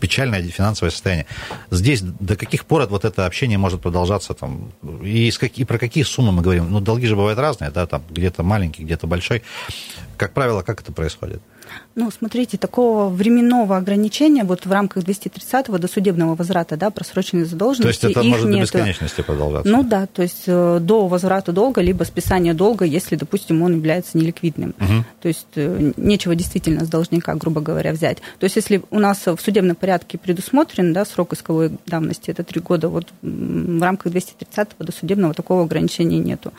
печальное 0.00 0.42
финансовое 0.42 0.90
состояние. 0.90 1.26
Здесь 1.70 2.02
до 2.02 2.36
каких 2.36 2.64
пор 2.64 2.86
вот 2.86 3.04
это 3.04 3.26
общение 3.26 3.58
может 3.58 3.80
продолжаться, 3.80 4.34
там, 4.34 4.72
и, 5.02 5.30
с 5.30 5.38
как, 5.38 5.52
и 5.58 5.64
про 5.64 5.78
какие 5.78 6.04
суммы 6.04 6.32
мы 6.32 6.42
говорим? 6.42 6.70
Ну, 6.70 6.80
долги 6.80 7.06
же 7.06 7.16
бывают 7.16 7.38
разные, 7.38 7.70
да, 7.70 7.86
там, 7.86 8.02
где-то 8.10 8.42
маленький, 8.42 8.84
где-то 8.84 9.06
большой. 9.06 9.42
Как 10.16 10.32
правило, 10.32 10.62
как 10.62 10.80
это 10.80 10.92
происходит? 10.92 11.42
Ну, 11.94 12.10
смотрите, 12.10 12.58
такого 12.58 13.08
временного 13.08 13.76
ограничения 13.76 14.44
вот 14.44 14.66
в 14.66 14.72
рамках 14.72 15.04
230-го 15.04 15.78
досудебного 15.78 16.34
возврата, 16.34 16.76
да, 16.76 16.90
просроченной 16.90 17.44
задолженности. 17.44 18.02
То 18.02 18.08
есть 18.08 18.16
это 18.18 18.26
может 18.26 18.46
нету. 18.46 18.58
до 18.58 18.62
бесконечности 18.62 19.20
продолжаться? 19.22 19.72
Ну 19.72 19.82
да, 19.82 20.06
то 20.06 20.22
есть 20.22 20.44
э, 20.46 20.78
до 20.80 21.06
возврата 21.08 21.52
долга, 21.52 21.80
либо 21.80 22.04
списания 22.04 22.54
долга, 22.54 22.84
если, 22.84 23.16
допустим, 23.16 23.62
он 23.62 23.76
является 23.76 24.18
неликвидным. 24.18 24.74
Угу. 24.78 25.04
То 25.22 25.28
есть 25.28 25.46
э, 25.54 25.92
нечего 25.96 26.34
действительно 26.34 26.84
с 26.84 26.88
должника, 26.88 27.34
грубо 27.34 27.60
говоря, 27.60 27.92
взять. 27.92 28.18
То 28.38 28.44
есть 28.44 28.56
если 28.56 28.82
у 28.90 28.98
нас 28.98 29.26
в 29.26 29.38
судебном 29.38 29.76
порядке 29.76 30.18
предусмотрен, 30.18 30.92
да, 30.92 31.04
срок 31.04 31.32
исковой 31.32 31.72
давности, 31.86 32.30
это 32.30 32.44
три 32.44 32.60
года, 32.60 32.88
вот 32.88 33.06
в 33.22 33.82
рамках 33.82 34.12
230-го 34.12 34.84
досудебного 34.84 35.34
такого 35.34 35.62
ограничения 35.62 36.18
нету. 36.18 36.52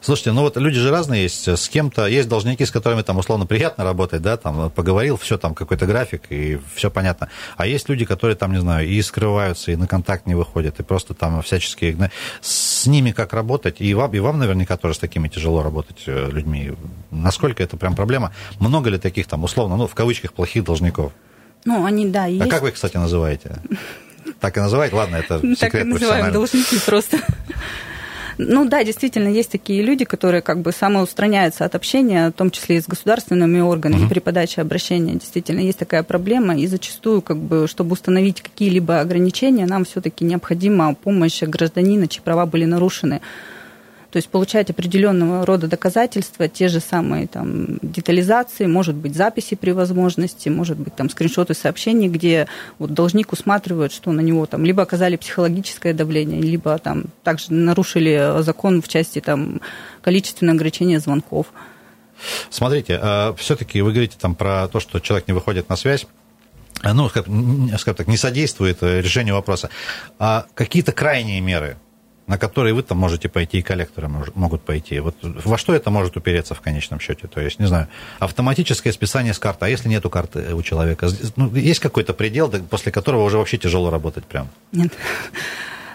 Слушайте, 0.00 0.32
ну 0.32 0.42
вот 0.42 0.56
люди 0.56 0.78
же 0.78 0.90
разные 0.90 1.24
есть. 1.24 1.46
С 1.48 1.68
кем-то 1.68 2.06
есть 2.06 2.28
должники, 2.28 2.64
с 2.64 2.70
которыми 2.70 3.02
там 3.02 3.18
условно 3.18 3.46
приятно 3.46 3.84
работать, 3.84 4.22
да, 4.22 4.36
там 4.36 4.70
поговорил, 4.70 5.16
все 5.16 5.38
там 5.38 5.54
какой-то 5.54 5.86
график 5.86 6.22
и 6.30 6.58
все 6.74 6.90
понятно. 6.90 7.28
А 7.56 7.66
есть 7.66 7.88
люди, 7.88 8.04
которые 8.04 8.36
там, 8.36 8.52
не 8.52 8.60
знаю, 8.60 8.88
и 8.88 9.00
скрываются, 9.02 9.72
и 9.72 9.76
на 9.76 9.86
контакт 9.86 10.26
не 10.26 10.34
выходят, 10.34 10.80
и 10.80 10.82
просто 10.82 11.14
там 11.14 11.42
всячески... 11.42 11.96
С 12.40 12.86
ними 12.86 13.12
как 13.12 13.32
работать? 13.32 13.80
И 13.80 13.94
вам, 13.94 14.12
и 14.14 14.18
вам 14.18 14.38
наверняка 14.38 14.76
тоже 14.76 14.94
с 14.94 14.98
такими 14.98 15.28
тяжело 15.28 15.62
работать 15.62 16.02
э, 16.06 16.30
людьми. 16.30 16.72
Насколько 17.10 17.62
это 17.62 17.76
прям 17.76 17.94
проблема? 17.94 18.32
Много 18.58 18.90
ли 18.90 18.98
таких 18.98 19.26
там, 19.26 19.44
условно, 19.44 19.76
ну, 19.76 19.86
в 19.86 19.94
кавычках, 19.94 20.32
плохих 20.32 20.64
должников? 20.64 21.12
Ну, 21.64 21.84
они, 21.84 22.06
да, 22.06 22.26
есть. 22.26 22.44
А 22.44 22.48
как 22.48 22.62
вы 22.62 22.68
их, 22.68 22.74
кстати, 22.74 22.96
называете? 22.96 23.56
Так 24.40 24.56
и 24.56 24.60
называете? 24.60 24.96
Ладно, 24.96 25.16
это 25.16 25.38
секрет 25.40 25.58
Так 25.60 25.74
и 25.74 25.84
называем 25.84 26.32
должники 26.32 26.78
просто. 26.84 27.18
Ну 28.38 28.64
да, 28.64 28.84
действительно, 28.84 29.28
есть 29.28 29.50
такие 29.50 29.82
люди, 29.82 30.04
которые 30.04 30.42
как 30.42 30.60
бы 30.60 30.72
самоустраняются 30.72 31.64
от 31.64 31.74
общения, 31.74 32.28
в 32.28 32.32
том 32.32 32.50
числе 32.50 32.76
и 32.76 32.80
с 32.80 32.86
государственными 32.86 33.60
органами 33.60 34.02
угу. 34.02 34.10
при 34.10 34.18
подаче 34.20 34.60
обращения. 34.60 35.14
Действительно, 35.14 35.60
есть 35.60 35.78
такая 35.78 36.02
проблема, 36.02 36.56
и 36.56 36.66
зачастую, 36.66 37.22
как 37.22 37.38
бы, 37.38 37.66
чтобы 37.68 37.92
установить 37.92 38.42
какие-либо 38.42 39.00
ограничения, 39.00 39.66
нам 39.66 39.84
все-таки 39.84 40.24
необходима 40.24 40.94
помощь 40.94 41.42
гражданина, 41.42 42.08
чьи 42.08 42.22
права 42.22 42.46
были 42.46 42.64
нарушены 42.64 43.20
то 44.14 44.18
есть 44.18 44.28
получать 44.28 44.70
определенного 44.70 45.44
рода 45.44 45.66
доказательства, 45.66 46.46
те 46.46 46.68
же 46.68 46.78
самые 46.78 47.26
там 47.26 47.80
детализации, 47.82 48.66
может 48.66 48.94
быть, 48.94 49.16
записи 49.16 49.56
при 49.56 49.72
возможности, 49.72 50.48
может 50.48 50.78
быть, 50.78 50.94
там 50.94 51.10
скриншоты 51.10 51.52
сообщений, 51.54 52.06
где 52.06 52.46
вот 52.78 52.94
должник 52.94 53.32
усматривает, 53.32 53.90
что 53.90 54.12
на 54.12 54.20
него 54.20 54.46
там 54.46 54.64
либо 54.64 54.84
оказали 54.84 55.16
психологическое 55.16 55.94
давление, 55.94 56.40
либо 56.40 56.78
там 56.78 57.06
также 57.24 57.52
нарушили 57.52 58.40
закон 58.42 58.82
в 58.82 58.86
части 58.86 59.20
там 59.20 59.60
количественного 60.00 60.54
ограничения 60.54 61.00
звонков. 61.00 61.48
Смотрите, 62.50 63.00
а, 63.02 63.34
все-таки 63.36 63.82
вы 63.82 63.90
говорите 63.90 64.16
там 64.16 64.36
про 64.36 64.68
то, 64.68 64.78
что 64.78 65.00
человек 65.00 65.26
не 65.26 65.34
выходит 65.34 65.68
на 65.68 65.74
связь. 65.74 66.06
ну, 66.92 67.08
скажем 67.08 67.96
так, 67.96 68.06
не 68.06 68.16
содействует 68.16 68.80
решению 68.80 69.34
вопроса. 69.34 69.70
А 70.20 70.46
какие-то 70.54 70.92
крайние 70.92 71.40
меры, 71.40 71.78
на 72.26 72.38
которые 72.38 72.74
вы 72.74 72.82
там 72.82 72.98
можете 72.98 73.28
пойти, 73.28 73.58
и 73.58 73.62
коллекторы 73.62 74.08
могут 74.34 74.62
пойти. 74.62 74.98
Вот 75.00 75.16
во 75.22 75.58
что 75.58 75.74
это 75.74 75.90
может 75.90 76.16
упереться 76.16 76.54
в 76.54 76.60
конечном 76.60 77.00
счете? 77.00 77.26
То 77.28 77.40
есть, 77.40 77.58
не 77.58 77.66
знаю, 77.66 77.88
автоматическое 78.18 78.92
списание 78.92 79.34
с 79.34 79.38
карты, 79.38 79.66
а 79.66 79.68
если 79.68 79.88
нету 79.88 80.10
карты 80.10 80.54
у 80.54 80.62
человека? 80.62 81.08
Ну, 81.36 81.54
есть 81.54 81.80
какой-то 81.80 82.14
предел, 82.14 82.50
после 82.70 82.92
которого 82.92 83.24
уже 83.24 83.38
вообще 83.38 83.58
тяжело 83.58 83.90
работать 83.90 84.24
прям? 84.24 84.48
Нет. 84.72 84.92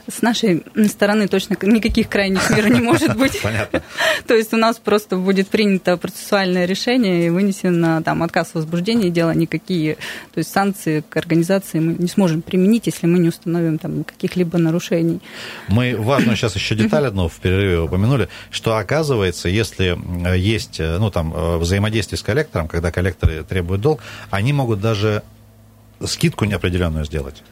С 0.09 0.21
нашей 0.21 0.63
стороны 0.87 1.27
точно 1.27 1.57
никаких 1.61 2.09
крайних 2.09 2.49
мер 2.49 2.69
не 2.69 2.81
может 2.81 3.15
быть. 3.15 3.39
Понятно. 3.43 3.81
То 4.27 4.33
есть 4.33 4.53
у 4.53 4.57
нас 4.57 4.77
просто 4.77 5.17
будет 5.17 5.49
принято 5.49 5.97
процессуальное 5.97 6.65
решение 6.65 7.27
и 7.27 7.29
вынесен 7.29 8.03
там, 8.03 8.23
отказ 8.23 8.49
в 8.49 8.55
возбуждении 8.55 9.09
дела, 9.09 9.33
никакие 9.33 9.95
то 10.33 10.39
есть 10.39 10.51
санкции 10.51 11.03
к 11.07 11.17
организации 11.17 11.79
мы 11.79 11.93
не 11.93 12.07
сможем 12.07 12.41
применить, 12.41 12.87
если 12.87 13.07
мы 13.07 13.19
не 13.19 13.29
установим 13.29 13.77
там 13.77 14.03
каких-либо 14.03 14.57
нарушений. 14.57 15.21
Мы 15.67 15.95
важную 15.97 16.35
сейчас 16.35 16.55
еще 16.55 16.75
деталь 16.75 17.05
одну 17.05 17.27
в 17.27 17.35
перерыве 17.35 17.81
упомянули, 17.81 18.29
что 18.51 18.77
оказывается, 18.77 19.49
если 19.49 19.97
есть 20.37 20.79
ну, 20.79 21.11
там, 21.11 21.59
взаимодействие 21.59 22.17
с 22.17 22.23
коллектором, 22.23 22.67
когда 22.67 22.91
коллекторы 22.91 23.43
требуют 23.43 23.81
долг, 23.81 24.01
они 24.29 24.53
могут 24.53 24.81
даже 24.81 25.23
скидку 26.05 26.45
неопределенную 26.45 27.05
сделать. 27.05 27.43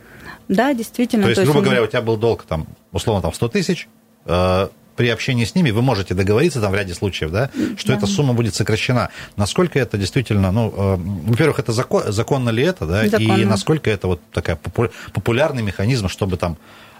Да, 0.48 0.74
действительно. 0.74 1.24
То 1.24 1.30
есть, 1.30 1.38
то 1.38 1.42
есть 1.42 1.52
грубо 1.52 1.66
говоря, 1.66 1.84
у 1.84 1.88
тебя 1.88 2.02
был 2.02 2.18
долг, 2.18 2.44
там, 2.44 2.68
условно, 2.92 3.22
там, 3.22 3.34
100 3.34 3.48
тысяч, 3.50 3.88
э, 4.26 4.68
при 4.96 5.10
общении 5.10 5.46
с 5.46 5.54
ними 5.54 5.70
вы 5.70 5.82
можете 5.82 6.14
договориться 6.16 6.60
там 6.60 6.72
в 6.72 6.76
ряде 6.76 6.94
случаев, 6.94 7.32
да, 7.32 7.52
что 7.78 7.90
да. 7.90 7.98
эта 7.98 8.08
сумма 8.08 8.34
будет 8.34 8.56
сокращена. 8.56 9.10
Насколько 9.36 9.80
это 9.80 9.98
действительно, 9.98 10.52
ну, 10.52 10.74
э, 10.76 10.96
во-первых, 10.98 11.60
это 11.60 11.72
закон, 11.72 12.04
законно 12.08 12.50
ли 12.50 12.64
это, 12.64 12.86
да, 12.86 13.08
законно. 13.08 13.38
и 13.38 13.46
насколько 13.46 13.90
это 13.90 14.08
вот 14.08 14.22
такая 14.34 14.58
популярный 15.14 15.62
механизм, 15.62 16.10
чтобы 16.10 16.38
там 16.38 16.58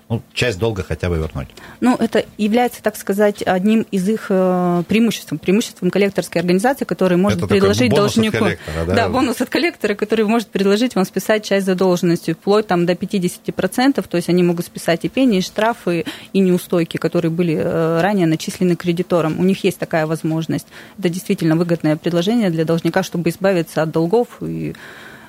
ну, 0.10 0.22
часть 0.34 0.58
долга 0.58 0.84
хотя 0.84 1.10
бы 1.10 1.18
вернуть. 1.18 1.50
Ну, 1.82 1.96
это 1.96 2.24
является, 2.38 2.82
так 2.82 2.96
сказать, 2.96 3.44
одним 3.44 3.86
из 3.92 4.08
их 4.08 4.28
э, 4.30 4.84
преимуществом, 4.88 5.38
преимуществом 5.38 5.92
коллекторской 5.92 6.40
организации, 6.40 6.86
который 6.86 7.18
может 7.18 7.40
это 7.40 7.48
предложить 7.48 7.94
должнику. 7.94 8.46
От 8.46 8.58
да? 8.88 8.96
да, 8.96 9.10
бонус 9.10 9.42
от 9.42 9.50
коллектора, 9.50 9.96
который 9.96 10.24
может 10.24 10.48
предложить 10.48 10.96
вам 10.96 11.04
списать 11.04 11.44
часть 11.44 11.66
задолженности, 11.66 12.32
вплоть 12.32 12.68
там 12.68 12.86
до 12.86 12.94
50%, 12.94 14.08
то 14.08 14.16
есть 14.16 14.30
они 14.30 14.44
могут 14.44 14.66
списать 14.66 15.04
и 15.04 15.10
пени, 15.10 15.40
и 15.40 15.42
штрафы, 15.42 16.06
и 16.32 16.40
неустойки, 16.40 16.96
которые 16.96 17.30
были 17.30 17.56
э, 17.56 18.00
ранее 18.00 18.28
начислены 18.28 18.78
кредитором. 18.78 19.38
У 19.38 19.44
них 19.44 19.66
есть 19.66 19.78
такая 19.78 20.08
возможность. 20.08 20.68
Это 20.98 21.10
действительно 21.10 21.58
выгодное 21.58 21.98
предложение 21.98 22.50
для 22.50 22.64
должника, 22.64 23.04
чтобы 23.04 23.30
избавиться 23.30 23.82
от 23.82 23.92
долгов 23.92 24.28
и 24.40 24.74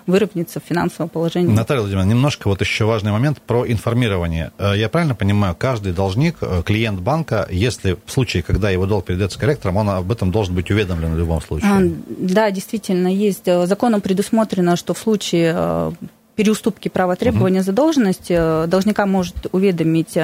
выровняться 0.09 0.59
в 0.59 0.65
финансовом 0.65 1.11
положении. 1.11 1.53
Наталья 1.53 1.83
Владимировна, 1.83 2.11
немножко 2.11 2.49
вот 2.49 2.61
еще 2.61 2.87
важный 2.87 3.13
момент 3.13 3.41
про 3.43 3.71
информирование. 3.71 4.53
Э, 4.59 4.73
я 4.75 4.89
правильно 4.89 5.15
понимаю, 5.15 5.55
каждый 5.55 5.93
должник, 5.93 6.37
э, 6.41 6.63
клиент 6.65 7.01
банка, 7.01 7.47
если 7.51 7.99
в 8.07 8.11
случае, 8.11 8.43
когда 8.43 8.71
его 8.71 8.87
долг 8.87 9.05
передается 9.05 9.39
коллекторам, 9.39 9.77
он 9.77 9.91
об 9.91 10.11
этом 10.11 10.33
должен 10.33 10.55
быть 10.55 10.71
уведомлен 10.71 11.15
в 11.15 11.19
любом 11.19 11.43
случае? 11.43 11.71
А, 11.71 11.81
да, 12.09 12.51
действительно, 12.51 13.09
есть. 13.09 13.47
Э, 13.47 13.67
законом 13.67 14.01
предусмотрено, 14.01 14.77
что 14.77 14.95
в 14.95 14.99
случае 14.99 15.93
переуступки 16.37 16.89
права 16.89 17.15
требования 17.17 17.59
угу. 17.59 17.67
задолженности 17.67 18.67
должника 18.67 19.05
может 19.07 19.47
уведомить 19.53 20.17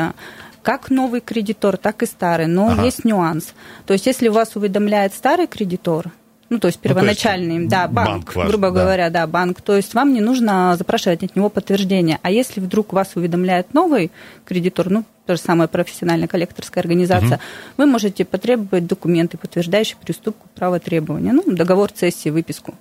как 0.62 0.88
новый 0.88 1.21
кредитор, 1.21 1.76
так 1.76 2.03
и 2.03 2.07
старый. 2.07 2.47
Но 2.47 2.71
ага. 2.71 2.85
есть 2.85 3.05
нюанс. 3.05 3.53
То 3.85 3.93
есть, 3.93 4.07
если 4.07 4.29
вас 4.29 4.57
уведомляет 4.57 5.12
старый 5.12 5.47
кредитор, 5.47 6.07
ну, 6.55 6.61
то 6.61 6.69
есть 6.69 6.79
первоначальный, 6.79 7.47
ну, 7.47 7.55
то 7.55 7.61
есть 7.63 7.71
да, 7.71 7.89
банк, 7.89 8.09
банк 8.09 8.37
ваш, 8.37 8.49
грубо 8.49 8.71
да. 8.71 8.83
говоря, 8.83 9.11
да, 9.11 9.27
банк. 9.27 9.61
То 9.61 9.75
есть 9.75 9.93
вам 9.95 10.13
не 10.15 10.21
нужно 10.21 10.77
запрашивать 10.79 11.25
от 11.25 11.35
него 11.35 11.49
подтверждение. 11.49 12.21
А 12.23 12.31
если 12.31 12.61
вдруг 12.61 12.93
вас 12.93 13.17
уведомляет 13.17 13.75
новый 13.75 14.13
кредитор, 14.45 14.89
ну, 14.89 15.05
то 15.27 15.35
же 15.35 15.43
самое 15.43 15.69
профессиональная 15.69 16.29
коллекторская 16.29 16.83
организация, 16.83 17.37
угу. 17.37 17.43
вы 17.79 17.87
можете 17.87 18.25
потребовать 18.25 18.87
документы, 18.87 19.37
подтверждающие 19.37 19.97
приступку 20.01 20.47
права 20.55 20.79
требования, 20.79 21.33
ну, 21.33 21.43
договор 21.47 21.90
цессии, 21.90 22.29
выписку. 22.29 22.75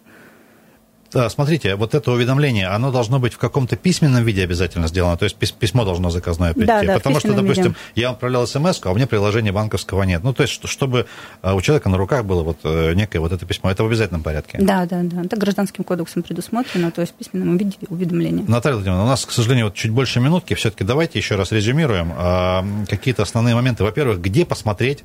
Смотрите, 1.30 1.76
вот 1.76 1.96
это 1.96 2.12
уведомление, 2.12 2.68
оно 2.68 2.92
должно 2.92 3.20
быть 3.20 3.34
в 3.34 3.38
каком-то 3.38 3.76
письменном 3.76 4.24
виде 4.24 4.44
обязательно 4.44 4.88
сделано, 4.88 5.18
то 5.18 5.26
есть 5.26 5.38
письмо 5.38 5.86
должно 5.86 6.10
заказное 6.10 6.54
прийти. 6.54 6.68
Да, 6.68 6.84
да, 6.84 6.94
Потому 6.96 7.20
что, 7.20 7.34
допустим, 7.34 7.66
виде. 7.66 7.76
я 7.96 8.12
отправлял 8.12 8.48
смс, 8.48 8.80
а 8.84 8.92
у 8.92 8.96
меня 8.96 9.08
приложения 9.08 9.52
банковского 9.52 10.04
нет. 10.04 10.24
Ну, 10.24 10.34
то 10.34 10.44
есть, 10.44 10.68
чтобы 10.68 11.06
а, 11.42 11.54
у 11.54 11.62
человека 11.62 11.90
на 11.90 11.98
руках 11.98 12.26
было 12.26 12.44
вот 12.44 12.58
э, 12.64 12.94
некое 12.94 13.20
вот 13.20 13.32
это 13.32 13.46
письмо. 13.46 13.72
Это 13.72 13.84
в 13.84 13.88
обязательном 13.88 14.24
порядке. 14.24 14.58
Да, 14.60 14.86
да, 14.86 15.02
да. 15.04 15.24
Это 15.24 15.38
гражданским 15.38 15.84
кодексом 15.84 16.24
предусмотрено, 16.24 16.92
то 16.92 17.02
есть 17.02 17.14
в 17.14 17.16
письменном 17.16 17.58
виде 17.58 17.78
уведомления. 17.90 18.46
Наталья 18.48 18.76
Владимировна, 18.76 19.06
у 19.06 19.08
нас, 19.08 19.26
к 19.26 19.32
сожалению, 19.32 19.66
вот 19.66 19.76
чуть 19.76 19.92
больше 19.92 20.20
минутки. 20.20 20.54
Все-таки 20.54 20.84
давайте 20.84 21.20
еще 21.20 21.36
раз 21.36 21.52
резюмируем 21.52 22.14
а, 22.16 22.66
какие-то 22.90 23.24
основные 23.24 23.56
моменты. 23.56 23.84
Во-первых, 23.84 24.20
где 24.20 24.46
посмотреть 24.46 25.04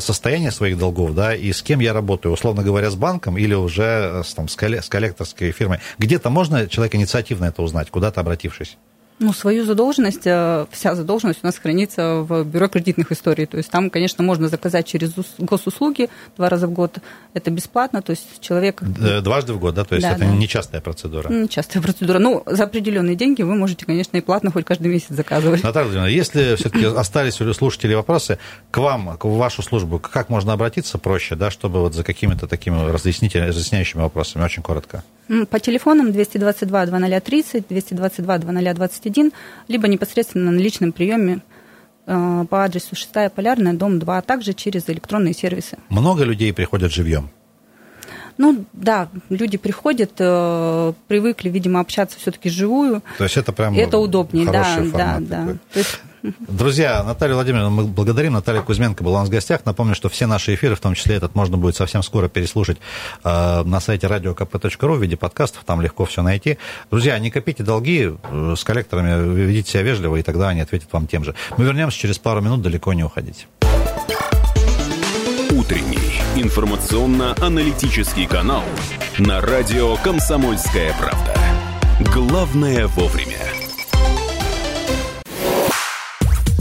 состояние 0.00 0.50
своих 0.50 0.78
долгов, 0.78 1.14
да, 1.14 1.34
и 1.34 1.52
с 1.52 1.62
кем 1.62 1.80
я 1.80 1.92
работаю, 1.92 2.32
условно 2.32 2.62
говоря, 2.62 2.90
с 2.90 2.94
банком 2.94 3.36
или 3.36 3.54
уже 3.54 4.22
с, 4.24 4.32
там, 4.34 4.48
с 4.48 4.56
коллекторской 4.56 5.50
фирмой. 5.50 5.80
Где-то 5.98 6.30
можно 6.30 6.68
человек 6.68 6.94
инициативно 6.94 7.46
это 7.46 7.62
узнать, 7.62 7.90
куда-то 7.90 8.20
обратившись? 8.20 8.78
Ну, 9.20 9.32
свою 9.32 9.64
задолженность, 9.64 10.26
э, 10.26 10.66
вся 10.72 10.96
задолженность 10.96 11.40
у 11.42 11.46
нас 11.46 11.56
хранится 11.56 12.16
в 12.16 12.42
бюро 12.44 12.66
кредитных 12.66 13.12
историй. 13.12 13.46
То 13.46 13.56
есть 13.56 13.70
там, 13.70 13.88
конечно, 13.88 14.24
можно 14.24 14.48
заказать 14.48 14.86
через 14.86 15.12
госуслуги 15.38 16.08
два 16.36 16.48
раза 16.48 16.66
в 16.66 16.72
год. 16.72 16.98
Это 17.32 17.50
бесплатно, 17.52 18.02
то 18.02 18.10
есть 18.10 18.40
человек... 18.40 18.82
Дважды 18.82 19.52
в 19.52 19.60
год, 19.60 19.74
да? 19.74 19.84
То 19.84 19.94
есть 19.94 20.06
да, 20.06 20.14
это 20.14 20.20
да. 20.20 20.26
не 20.26 20.48
частая 20.48 20.80
процедура? 20.80 21.28
Не 21.28 21.48
частая 21.48 21.80
процедура. 21.80 22.18
Ну, 22.18 22.42
за 22.46 22.64
определенные 22.64 23.14
деньги 23.14 23.42
вы 23.42 23.54
можете, 23.54 23.86
конечно, 23.86 24.16
и 24.16 24.20
платно 24.20 24.50
хоть 24.50 24.64
каждый 24.64 24.88
месяц 24.88 25.10
заказывать. 25.10 25.62
Наталья 25.62 25.84
Владимировна, 25.84 26.12
если 26.12 26.56
все-таки 26.56 26.84
остались 26.86 27.40
у 27.40 27.54
слушателей 27.54 27.94
вопросы, 27.94 28.38
к 28.72 28.78
вам, 28.78 29.16
к 29.16 29.24
вашу 29.26 29.62
службу, 29.62 30.00
как 30.00 30.28
можно 30.28 30.52
обратиться 30.52 30.98
проще, 30.98 31.36
да, 31.36 31.52
чтобы 31.52 31.80
вот 31.80 31.94
за 31.94 32.02
какими-то 32.02 32.48
такими 32.48 32.90
разъясняющими 32.90 34.02
вопросами? 34.02 34.42
Очень 34.42 34.62
коротко. 34.62 35.04
По 35.48 35.58
телефонам 35.58 36.12
222 36.12 36.86
2030, 36.86 37.66
222 39.04 39.04
2021, 39.04 39.32
либо 39.68 39.88
непосредственно 39.88 40.50
на 40.50 40.58
личном 40.58 40.92
приеме 40.92 41.40
э, 42.06 42.44
по 42.48 42.64
адресу 42.64 42.94
6 42.96 43.32
Полярная, 43.34 43.72
дом 43.72 43.98
2, 43.98 44.18
а 44.18 44.22
также 44.22 44.52
через 44.52 44.88
электронные 44.88 45.34
сервисы. 45.34 45.78
Много 45.88 46.24
людей 46.24 46.52
приходят 46.52 46.92
живьем? 46.92 47.30
Ну 48.36 48.64
да, 48.72 49.08
люди 49.28 49.58
приходят, 49.58 50.12
э, 50.18 50.92
привыкли, 51.06 51.48
видимо, 51.50 51.80
общаться 51.80 52.18
все-таки 52.18 52.48
живую. 52.48 53.02
То 53.18 53.24
есть 53.24 53.36
это 53.36 53.52
прям 53.52 53.74
это 53.74 53.98
удобнее, 53.98 54.46
да, 54.46 54.64
формат 54.64 54.92
да, 54.92 55.18
да. 55.20 55.46
То 55.72 55.78
есть 55.78 56.00
Друзья, 56.38 57.02
Наталья 57.04 57.34
Владимировна, 57.34 57.70
мы 57.70 57.84
благодарим. 57.84 58.32
Наталья 58.32 58.62
Кузьменко 58.62 59.04
была 59.04 59.18
у 59.18 59.20
нас 59.20 59.28
в 59.28 59.32
гостях. 59.32 59.66
Напомню, 59.66 59.94
что 59.94 60.08
все 60.08 60.26
наши 60.26 60.54
эфиры, 60.54 60.74
в 60.74 60.80
том 60.80 60.94
числе 60.94 61.16
этот, 61.16 61.34
можно 61.34 61.58
будет 61.58 61.76
совсем 61.76 62.02
скоро 62.02 62.28
переслушать 62.28 62.78
э, 63.22 63.62
на 63.62 63.80
сайте 63.80 64.06
radiokp.ru 64.06 64.96
в 64.96 65.02
виде 65.02 65.16
подкастов. 65.18 65.64
Там 65.64 65.82
легко 65.82 66.06
все 66.06 66.22
найти. 66.22 66.56
Друзья, 66.90 67.18
не 67.18 67.30
копите 67.30 67.62
долги 67.62 68.10
э, 68.22 68.54
с 68.56 68.64
коллекторами, 68.64 69.34
ведите 69.34 69.72
себя 69.72 69.82
вежливо, 69.82 70.16
и 70.16 70.22
тогда 70.22 70.48
они 70.48 70.62
ответят 70.62 70.88
вам 70.92 71.06
тем 71.06 71.24
же. 71.24 71.34
Мы 71.58 71.66
вернемся 71.66 71.98
через 71.98 72.18
пару 72.18 72.40
минут, 72.40 72.62
далеко 72.62 72.94
не 72.94 73.04
уходите. 73.04 73.46
Утренний 75.50 76.22
информационно-аналитический 76.36 78.26
канал 78.26 78.64
на 79.18 79.42
радио 79.42 79.96
«Комсомольская 79.96 80.94
правда». 80.98 81.34
Главное 82.12 82.86
вовремя. 82.88 83.63